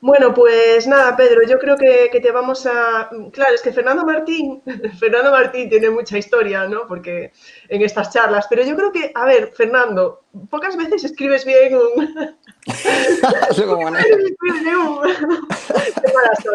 [0.00, 3.08] Bueno, pues nada, Pedro, yo creo que, te vamos a...
[3.32, 4.62] Claro, es que Fernando Martín,
[5.00, 6.86] Fernando Martín tiene mucha historia, ¿no?
[6.86, 7.32] Porque
[7.68, 12.36] en estas charlas, pero yo creo que, a ver, Fernando, pocas veces escribes bien un...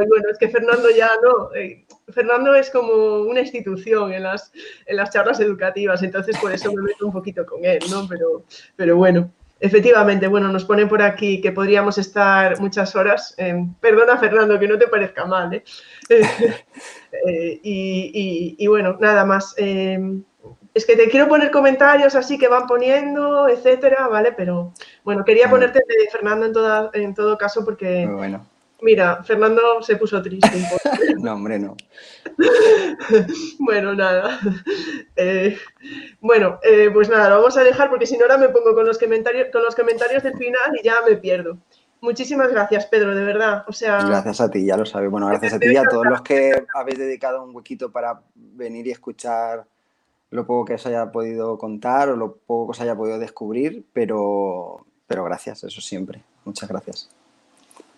[0.07, 1.53] bueno, es que Fernando ya no...
[1.55, 4.51] Eh, Fernando es como una institución en las,
[4.85, 8.07] en las charlas educativas, entonces por eso me meto un poquito con él, ¿no?
[8.07, 8.43] Pero,
[8.76, 9.31] pero bueno.
[9.63, 13.35] Efectivamente, bueno, nos pone por aquí que podríamos estar muchas horas.
[13.79, 15.53] perdona, Fernando, que no te parezca mal.
[15.53, 15.63] ¿eh?
[17.27, 19.53] eh y, bueno, nada más.
[19.57, 20.23] Em,
[20.73, 24.31] es que te quiero poner comentarios así que van poniendo, etcétera, ¿vale?
[24.31, 24.73] Pero
[25.03, 28.07] bueno, quería ponerte de Fernando en, toda, en todo caso porque.
[28.07, 28.51] bueno.
[28.81, 30.49] Mira, Fernando se puso triste.
[31.19, 31.77] no, hombre, no.
[33.59, 34.39] bueno, nada.
[35.15, 35.57] Eh,
[36.19, 38.85] bueno, eh, pues nada, lo vamos a dejar porque si no ahora me pongo con
[38.85, 41.57] los comentarios, con los comentarios del final y ya me pierdo.
[42.01, 43.63] Muchísimas gracias, Pedro, de verdad.
[43.67, 45.11] O sea, gracias a ti, ya lo sabes.
[45.11, 48.87] Bueno, gracias a ti y a todos los que habéis dedicado un huequito para venir
[48.87, 49.67] y escuchar
[50.31, 53.85] lo poco que os haya podido contar o lo poco que os haya podido descubrir,
[53.93, 56.23] pero, pero gracias, eso siempre.
[56.43, 57.09] Muchas gracias.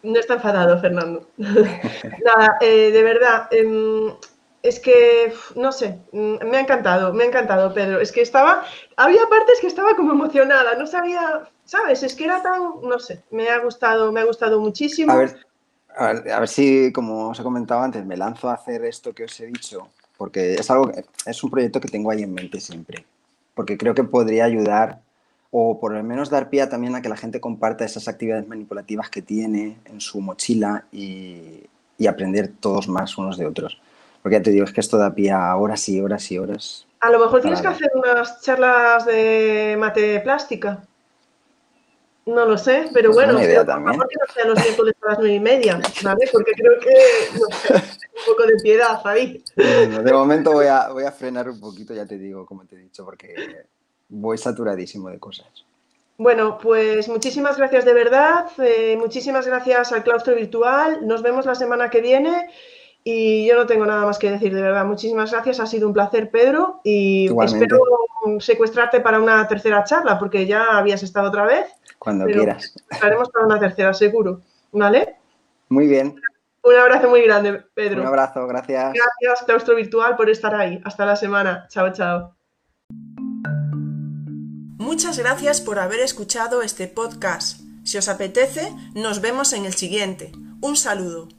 [0.04, 1.28] No está enfadado, Fernando.
[1.38, 4.14] Nada, eh, de verdad, em,
[4.62, 8.02] es que, no sé, mm, me ha encantado, me ha encantado, Pedro.
[8.02, 8.64] Es que estaba,
[8.98, 12.04] había partes que estaba como emocionada, no sabía, ¿sabes?
[12.04, 15.12] Es que era tan, no sé, me ha gustado, me ha gustado muchísimo.
[15.14, 15.36] A ver,
[15.98, 19.40] a ver, si, como os he comentado antes, me lanzo a hacer esto que os
[19.40, 20.92] he dicho, porque es algo,
[21.26, 23.06] es un proyecto que tengo ahí en mente siempre,
[23.54, 25.00] porque creo que podría ayudar
[25.56, 29.12] o por lo menos dar pie también a que la gente comparta esas actividades manipulativas
[29.12, 31.70] que tiene en su mochila y,
[32.10, 33.80] aprender todos más unos de otros.
[34.22, 36.86] Porque ya te digo, es que esto da pie a horas y horas y horas.
[37.00, 40.84] A lo mejor tienes que hacer unas charlas de mate plástica.
[42.26, 45.10] No lo sé, pero bueno, idea a lo mejor que no sea los miércoles a
[45.12, 46.30] las nueve y media, ¿vale?
[46.30, 49.42] Porque creo que no sé, un poco de piedad ahí.
[49.56, 52.80] de momento voy a, voy a frenar un poquito, ya te digo, como te he
[52.80, 53.34] dicho, porque
[54.10, 55.48] voy saturadísimo de cosas.
[56.18, 61.56] Bueno, pues muchísimas gracias de verdad, eh, muchísimas gracias al claustro virtual, nos vemos la
[61.56, 62.50] semana que viene
[63.04, 65.94] y yo no tengo nada más que decir, de verdad, muchísimas gracias, ha sido un
[65.94, 67.80] placer Pedro y espero
[68.40, 71.68] secuestrarte para una tercera charla porque ya habías estado otra vez.
[71.98, 72.76] Cuando quieras.
[72.90, 75.16] Estaremos para una tercera, seguro, ¿vale?
[75.70, 76.22] Muy bien.
[76.64, 78.02] Un abrazo muy grande, Pedro.
[78.02, 78.94] Un abrazo, gracias.
[78.94, 80.80] Gracias, claustro virtual, por estar ahí.
[80.86, 81.68] Hasta la semana.
[81.70, 82.36] Chao, chao.
[84.84, 87.62] Muchas gracias por haber escuchado este podcast.
[87.86, 90.34] Si os apetece, nos vemos en el siguiente.
[90.60, 91.30] Un saludo.